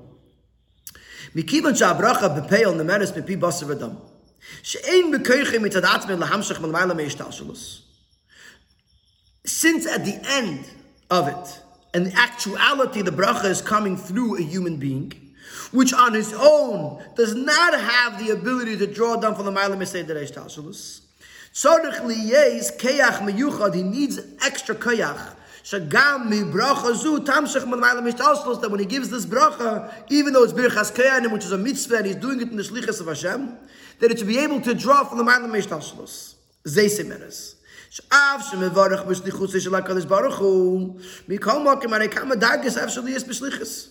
[1.35, 3.99] mikivan sha'abracha bepeil nemeres bepi basar adam.
[4.63, 7.83] She'ein bekoichim mitadat men lahamshach mal ma'ala me'yesh.
[9.47, 10.65] Since at the end
[11.09, 11.63] of it,
[11.93, 15.13] the actuality, the bracha is coming through a human being,
[15.73, 19.77] which on his own does not have the ability to draw down from the Ma'ala
[19.77, 21.01] Mesei Deresh Tashalus.
[21.53, 25.35] Tzorich liyez keyach meyuchad, he needs extra keyach.
[25.65, 30.33] Shagam mi bracha zu tamshach man ma'ala mishtalslos, that when he gives this bracha, even
[30.33, 33.01] though it's birchas keyanim, which is a mitzvah, and he's doing it in the shlichus
[33.01, 33.59] of Hashem,
[33.99, 36.35] that it should be able to draw from the ma'ala mishtalslos.
[36.65, 37.57] Zaysimeres.
[37.90, 43.24] שאף שמברך בשליחוס של הקדוש ברוך הוא, מכל מוקם הרי כמה דרגס אף שלי יש
[43.24, 43.88] בשליחס.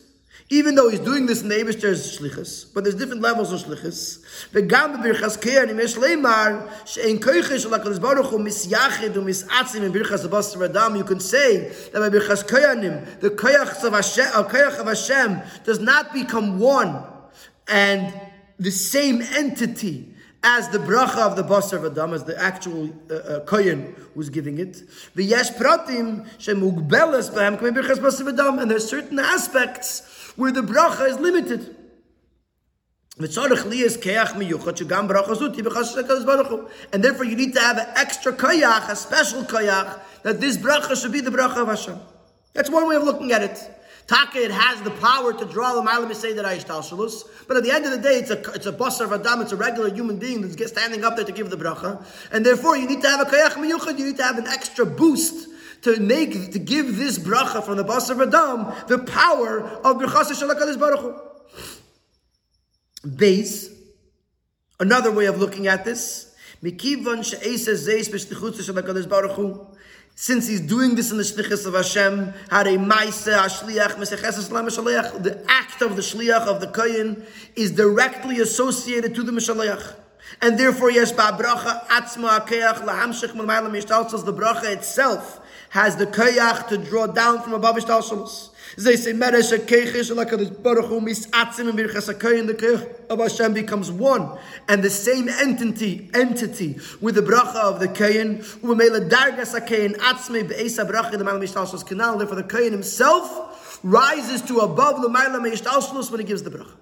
[0.50, 4.18] Even though he's doing this in the Eibishter's shlichus, but there's different levels of shlichus.
[4.52, 6.48] וגם בברכס קרן, אם יש לימר,
[6.84, 11.72] שאין כויכה של הקדוש ברוך הוא מסייחד ומסעצים עם ברכס הבשר אדם, you can say
[11.92, 15.30] that by ברכס קרנים, the koyach of Hashem, koyach of Hashem
[15.64, 16.94] does not become one
[17.68, 18.12] and
[18.60, 23.75] the same entity as the bracha of the basar v'adam, as the actual uh, uh,
[24.13, 24.83] who's giving it.
[25.15, 31.09] V'yesh pratim shemugbeles b'hem k'mei birchas basar v'adam, and there's certain aspects where the bracha
[31.09, 31.75] is limited.
[33.17, 33.27] And
[37.03, 41.11] therefore you need to have an extra koyach, a special koyach, that this bracha should
[41.11, 41.99] be the bracha of Hashem.
[42.53, 43.59] That's one way of looking at it.
[44.09, 47.25] Taka, it has the power to draw the Malam say that Aishtal Shalus.
[47.47, 49.51] But at the end of the day, it's a it's a basar of Adam, it's
[49.51, 52.03] a regular human being that's standing up there to give the bracha.
[52.31, 54.83] And therefore, you need to have a kayach miyuchad, you need to have an extra
[54.83, 55.47] boost
[55.83, 60.31] to make, to give this bracha from the basar of Adam the power of Birchas
[60.31, 61.25] Shalakadis Baruch.
[63.15, 63.69] Base,
[64.79, 66.33] another way of looking at this,
[66.63, 69.77] Mikivan she'esa zeis b'shtichutz Shalakadis Baruch
[70.21, 72.65] since he's doing this in the shlichus of Hashem, the
[75.47, 77.25] act of the shliach of the kohen
[77.55, 79.95] is directly associated to the mishaleach.
[80.41, 84.25] And therefore, yes, ba bracha atzma keach lahamshich malmayla mishtalsels.
[84.25, 85.39] The bracha itself
[85.69, 88.48] has the kayach to draw down from above ishtalsels.
[88.77, 92.47] They say meresh kechish like this baruch hu misatzim and birchas hakoyin.
[92.47, 94.37] The kayach of Hashem becomes one,
[94.67, 98.43] and the same entity entity with the bracha of the kayin.
[98.59, 102.17] Umemela dargas hakoyin atzme beisa bracha the malay mishtalsels canal.
[102.17, 106.75] Therefore, the kayin himself rises to above the malay mishtalsels when he gives the bracha.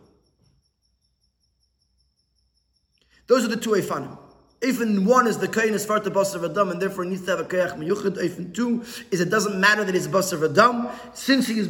[3.27, 4.17] Those are the two Eifanim.
[4.61, 7.39] Eifin one is the kain is far to basar adam, and therefore needs to have
[7.39, 8.17] a kayach miyuchid.
[8.17, 11.69] Eifin two is it doesn't matter that he's basar adam, since he is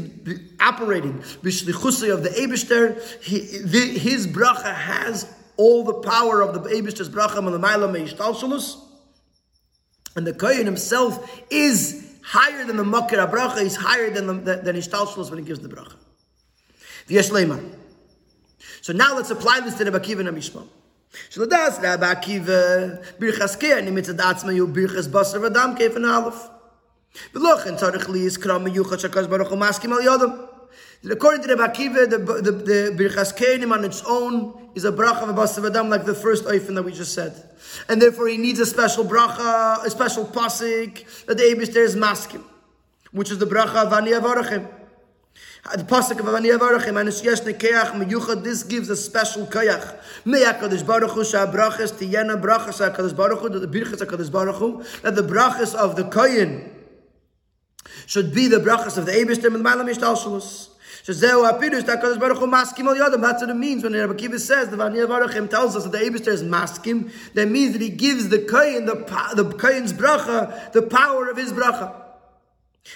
[0.60, 3.40] operating b'shlichusay of the Eibishter, he,
[4.00, 8.78] his bracha has all the power of the Eibishter's bracha malamayla meishtalshalus,
[10.16, 13.62] and the kain himself is higher than the makir bracha.
[13.64, 15.94] He's higher than the, than ishtalshalus when he gives the bracha.
[18.82, 20.68] So now let's apply this to the Bakiva and Amishma.
[21.31, 22.87] שלדס רב עקיבא
[23.19, 26.35] בירחס קרני מצד עצמה יהיו בירחס בשר ודם כיפן אלף.
[27.35, 30.31] ולכן צריך להזכרה מיוחד שהקדוש ברוך הוא מסכים על יודם.
[31.05, 35.23] According to Rabbi Akiva, the, the, the Birchas Kenim on its own is a bracha
[35.23, 37.35] of a basa v'adam like the first oifen that we just said.
[37.89, 41.97] And therefore he needs a special bracha, a special pasik that the Abish there is
[41.97, 42.43] maskim,
[43.11, 44.69] which is the bracha of Ani Avarachim.
[45.76, 49.98] The pasuk of Ani Avarachim, and it's yes nekeach meyuchad, this gives a special kayach.
[50.24, 54.84] May HaKadosh Baruch Hu sha'brachas tiyena brachas HaKadosh Baruch Hu, the birchas HaKadosh Baruch Hu,
[55.02, 56.70] that the brachas of the koyin
[58.06, 60.70] should be the brachas of the Eibishtim and the Malam Ishtalshalus.
[61.04, 63.22] Shazeu HaPirush, that HaKadosh Baruch Hu maskim al yodam.
[63.22, 65.98] That's what it means when Rabbi Kiva says, the Vani Avarachim tells us that the
[65.98, 68.96] Eibishter is maskim, that means that he gives the koyin, the,
[69.36, 71.94] the koyin's bracha, the power of his bracha.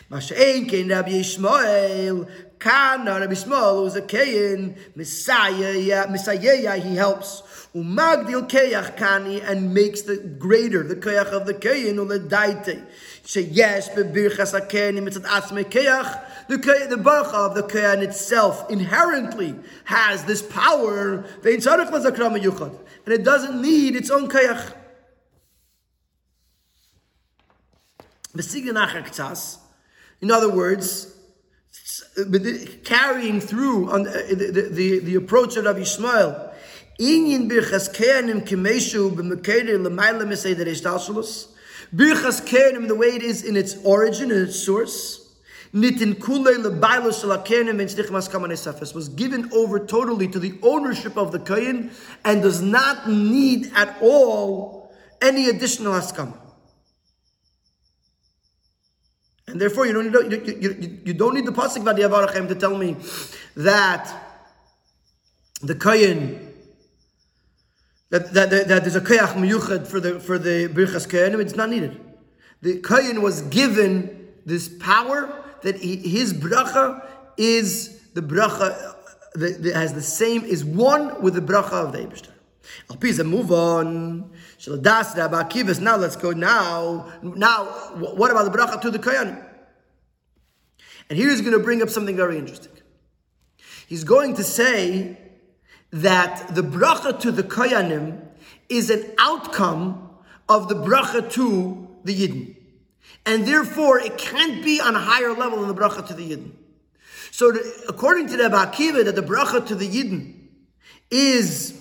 [0.10, 2.30] Masha'en kein Rabbi Yishmael,
[2.62, 7.42] Kana Rabbi Yishmael was a Kayin, Messiah, Messiah, he helps.
[7.74, 12.86] Umagdil Kayach Kani, and makes the greater, the Kayach of the Kayin, Uledaite.
[13.24, 16.58] Say yes, Bebirchas HaKayin, Mitzat Asme Kayach, the,
[16.88, 19.56] the Baruch of the Kayan itself inherently
[19.86, 21.56] has this power, and
[23.08, 24.76] it doesn't need its own Kayach.
[30.22, 31.18] In other words,
[32.84, 36.54] carrying through on uh, the, the, the, the approach of Rabbi Ishmael,
[37.00, 40.28] birchas keanim kimeshu b'mekeder l'mayla.
[41.94, 45.34] Birchas the way it is in its origin, in its source,
[45.74, 46.46] nitin kule
[47.88, 51.92] shlichmas kamanes was given over totally to the ownership of the kain
[52.24, 56.41] and does not need at all any additional haskama.
[59.52, 62.78] And therefore, you don't need, you, you, you don't need the pasuk Vadiyavarachem to tell
[62.78, 62.96] me
[63.58, 64.12] that
[65.62, 66.48] the kayin
[68.10, 71.42] that, that, that, that there's a kayach miyuchad for the for the birchas kayanim.
[71.42, 72.00] It's not needed.
[72.62, 77.06] The kayin was given this power that he, his bracha
[77.38, 78.96] is the bracha
[79.36, 82.32] that, has the same is one with the bracha of the Eibishter.
[82.90, 84.32] Al Pisa, move on.
[84.68, 87.12] Now let's go now.
[87.22, 87.66] Now,
[87.96, 89.44] what about the bracha to the Kayanim?
[91.10, 92.72] And here he's going to bring up something very interesting.
[93.88, 95.18] He's going to say
[95.92, 98.26] that the bracha to the Koyanim
[98.70, 100.10] is an outcome
[100.48, 102.56] of the bracha to the Yidden.
[103.26, 106.52] And therefore, it can't be on a higher level than the bracha to the Yidden.
[107.32, 107.52] So,
[107.90, 110.48] according to the Akiva, that the bracha to the Yidden
[111.10, 111.81] is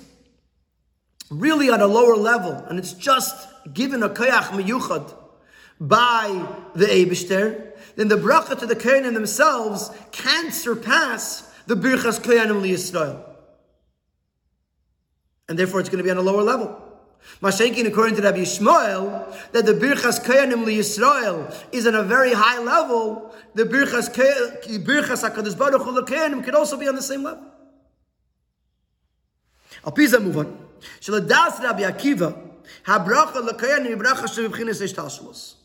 [1.31, 5.15] really on a lower level, and it's just given a koyach miyuchad
[5.81, 12.62] by the Eibishter, then the bracha to the Kohanim themselves can't surpass the birchas Kohanim
[12.62, 13.24] liyisrael.
[15.48, 16.86] And therefore it's going to be on a lower level.
[17.43, 22.59] Mashenkin, according to Rabbi Yishmael, that the birchas Kohanim liyisrael is on a very high
[22.59, 27.44] level, the birchas birchas HaKadosh Baruch could also be on the same level.
[29.85, 30.60] Al Pisa move on.
[31.02, 32.38] Shaladas Rabbi Akiva,
[32.86, 35.56] Habracha l'kayanim bracha shebibchinas eshtalshalos.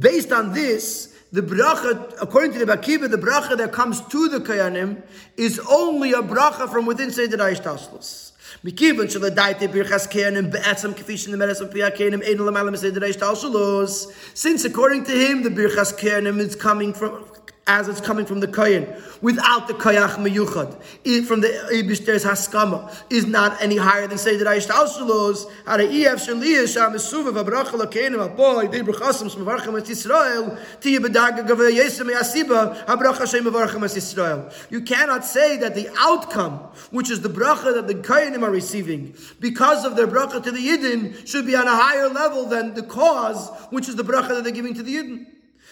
[0.00, 4.38] Based on this, the bracha, according to the Akiva, the bracha that comes to the
[4.38, 5.02] kayanim
[5.36, 8.32] is only a bracha from within Seder Aishtaslos.
[8.64, 14.64] מכיוון שלדייתי ברכס קיינים בעצם כפי שנמרס על פי הקיינים אין למעלה מסדר השתלשלוס since
[14.64, 17.24] according to him the birchas kenim is coming from
[17.69, 18.87] as it's coming from the Kohen,
[19.21, 24.47] without the Koyach Meyuchad, from the Eibishter's Haskama, is not any higher than say that
[24.47, 30.57] Aish Talshalos, Hara Ef Shaliyah Sham Esuva Vabracha Lakenim Apoy, Dei Brachasam Shmavarcham Es Yisrael,
[30.81, 34.51] Gavay Yesem Yasiba, Habracha Shem Mavarcham Es Yisrael.
[34.71, 36.57] You cannot say that the outcome,
[36.89, 40.57] which is the bracha that the Kohenim are receiving, because of their bracha to the
[40.57, 44.43] Yidden, should be on a higher level than the cause, which is the bracha that
[44.43, 45.27] they're giving to the Yidden.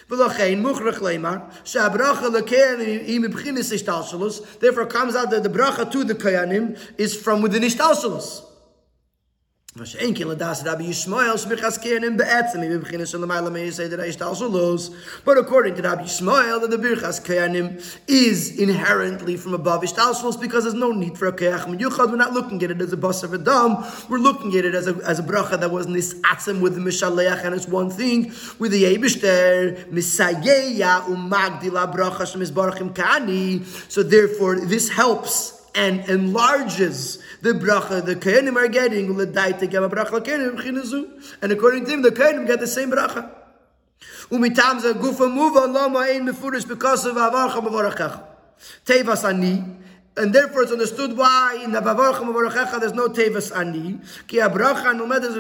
[0.10, 0.30] Therefore,
[4.86, 8.44] comes out that the bracha to the kayanim is from within ishtalshalus.
[9.78, 9.94] But
[15.38, 20.74] according to Rabbi Yishmael, that the birchas kayanim is inherently from above ishtalshalus because there's
[20.74, 22.10] no need for a kayach miyuchad.
[22.10, 23.86] We're not looking at it as a bus of a dam.
[24.10, 27.46] We're looking at it as a as a bracha that was nisatzem with the mishaleach,
[27.46, 33.64] and it's one thing with the Eibishter misayeya umagdila bracha shemizbarachim kani.
[33.92, 39.08] So therefore, this helps and enlarges the bracha the kohenim are getting
[41.42, 43.30] and according to him, the kohenim get the same bracha.
[44.32, 48.24] Umitam ze gufa muva lama ein mefurish because of avarcha mavarachecha.
[48.86, 49.64] Tevas ani.
[50.18, 54.00] And therefore it's understood why in the Bavarcha Mavarachecha there's no Tevas Ani.
[54.28, 55.36] Ki abracha numed is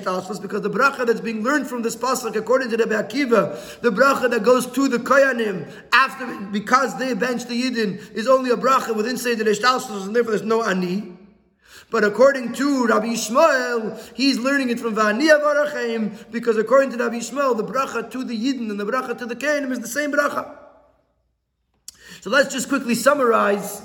[0.00, 3.90] pasuk because the bracha that's being learned from this pasuk according to the Akiva, the
[3.90, 8.56] bracha that goes to the Koyanim after because they bench the Yidden is only a
[8.56, 11.12] bracha within Seder Ha'ishtalshus and therefore there's no Ani.
[11.90, 17.16] But according to Rabbi Yishmael, he's learning it from Vaniya Varachem because according to Rabbi
[17.16, 20.10] Yishmael, the bracha to the Yidden and the bracha to the Kainim is the same
[20.10, 20.65] bracha.
[22.26, 23.82] So let's just quickly summarize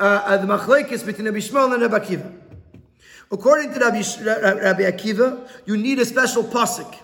[0.00, 2.34] uh, uh, the machlekes between Rabbi Yishmael and Rabbi Akiva.
[3.30, 4.02] According to Rabbi,
[4.58, 6.96] Rabbi Akiva, you need a special pasuk.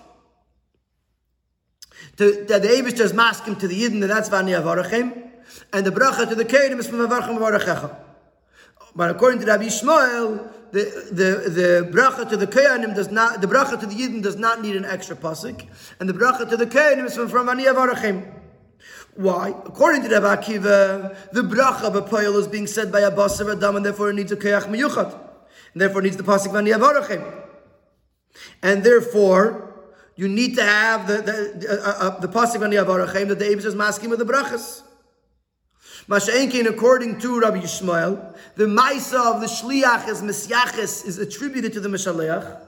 [2.16, 5.28] That the Abish is him to the Yidden, and that's Vaniya Varachem,
[5.74, 7.94] and the bracha to the Kainim is from Avarchem Varachecha.
[8.96, 13.46] But according to Rabbi Yishmael, the, the, the bracha to the Koyanim does not, the
[13.46, 15.68] bracha to the Yidden does not need an extra pasuk,
[16.00, 18.37] and the bracha to the Koyanim is from, from Aniyah Varachim.
[19.18, 19.48] Why?
[19.48, 23.84] According to Rabbi Akiva, the bracha b'poyel is being said by a basar adam, and
[23.84, 25.12] therefore it needs a koyach miyuchat,
[25.72, 27.44] and therefore it needs the pasuk Aniyah Varachim.
[28.62, 29.74] And therefore,
[30.14, 33.64] you need to have the the, uh, uh, the pasuk Aniyah Varachim that the Abish
[33.64, 34.82] is masking with the brachas.
[36.08, 41.80] Masha'enkin, according to Rabbi Yishmael, the Maisa of the Shliach is Mesyaches is attributed to
[41.80, 42.67] the Meshaleach,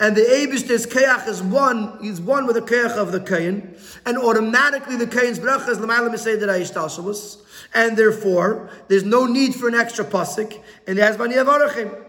[0.00, 3.76] and the Eibishter's Keach is one, is one with the Keach of the Kain,
[4.06, 7.42] and automatically the Kain's Bracha is Lamaila Aishtashalos,
[7.74, 12.04] and therefore there's no need for an extra pasuk, and has Bani Avarachim.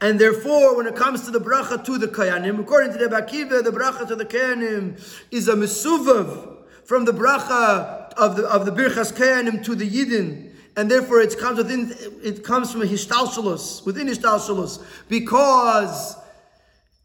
[0.00, 3.64] And therefore, when it comes to the bracha to the Kayanim, according to the Bakiva,
[3.64, 5.00] the bracha to the Kayanim
[5.32, 10.47] is a mesuvav from the bracha of the of the Birchas Kayanim to the Yidden.
[10.78, 11.92] And therefore it comes within
[12.22, 16.14] it comes from a hishtalshalos, within hishtalshalos, because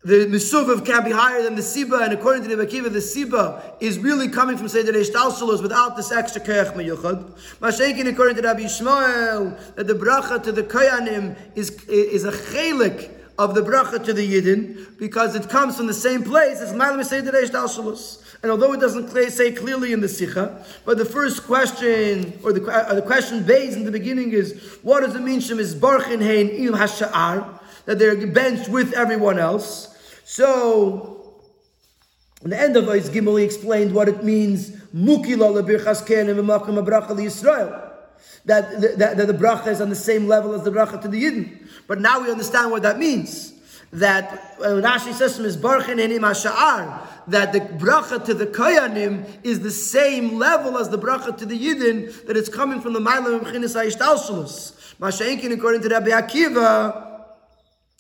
[0.04, 3.74] the Mesuvav can be higher than the Siba, and according to the Bakiva, the Siba
[3.80, 7.32] is really coming from Seder Ishtalshalos without this extra Keach Meyuchad.
[7.62, 13.10] Mashenkin, according to Rabbi Yishmael, that the bracha to the Kayanim is, is a chelik
[13.40, 17.04] of the bracha to the Yidden, because it comes from the same place as Malam
[17.04, 18.23] Seder Ishtalshalos.
[18.44, 22.62] And although it doesn't say clearly in the Sikha, but the first question, or the,
[22.70, 26.22] uh, the question based in the beginning is, what does it mean, Shem is Barchin
[26.22, 29.98] Hein Il Hasha'ar, that they're benched with everyone else?
[30.26, 31.42] So,
[32.44, 36.86] in the end of Ois Gimel, he explained what it means, Mukila lebirchas kenim v'makom
[36.86, 37.92] abracha Yisrael.
[38.44, 41.24] That, that, that the bracha is on the same level as the bracha to the
[41.24, 41.66] Yidden.
[41.88, 43.53] But now we understand what that means.
[43.94, 49.60] That uh, Rashi says is barchen enim hasha'ar, that the bracha to the koyanim is
[49.60, 53.42] the same level as the bracha to the Yidden, that it's coming from the Mailam
[53.42, 54.96] of Chinis Ha'ishtalshalus.
[55.00, 57.14] Masha'inkin, according to Rabbi Akiva,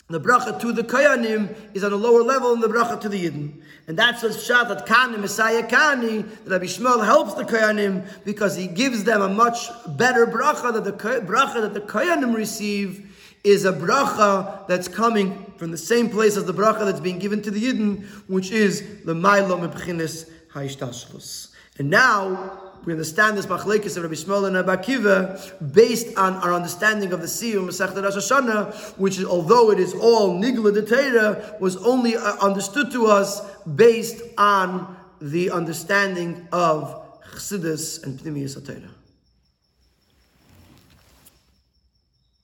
[0.09, 3.25] the bracha to the Kayanim is on a lower level than the bracha to the
[3.25, 3.61] Yidden.
[3.87, 8.55] And that's the shot that Kani, Messiah Kani, that Rabbi Yishmael helps the Kayanim because
[8.55, 13.12] he gives them a much better bracha that the bracha that the Kayanim receive
[13.43, 17.41] is a bracha that's coming from the same place as the bracha that's being given
[17.41, 21.49] to the Yidden, which is the Mailo Mebchines Haishtashlos.
[21.77, 27.13] And now we understand this machlekes of Rabbi Yishmael and Rabbi based on our understanding
[27.13, 31.55] of the Siyum Masechet Rosh Hashanah, which is, although it is all Nigla de Torah,
[31.59, 38.92] was only uh, understood to us based on the understanding of Chassidus and Pnimius HaTorah.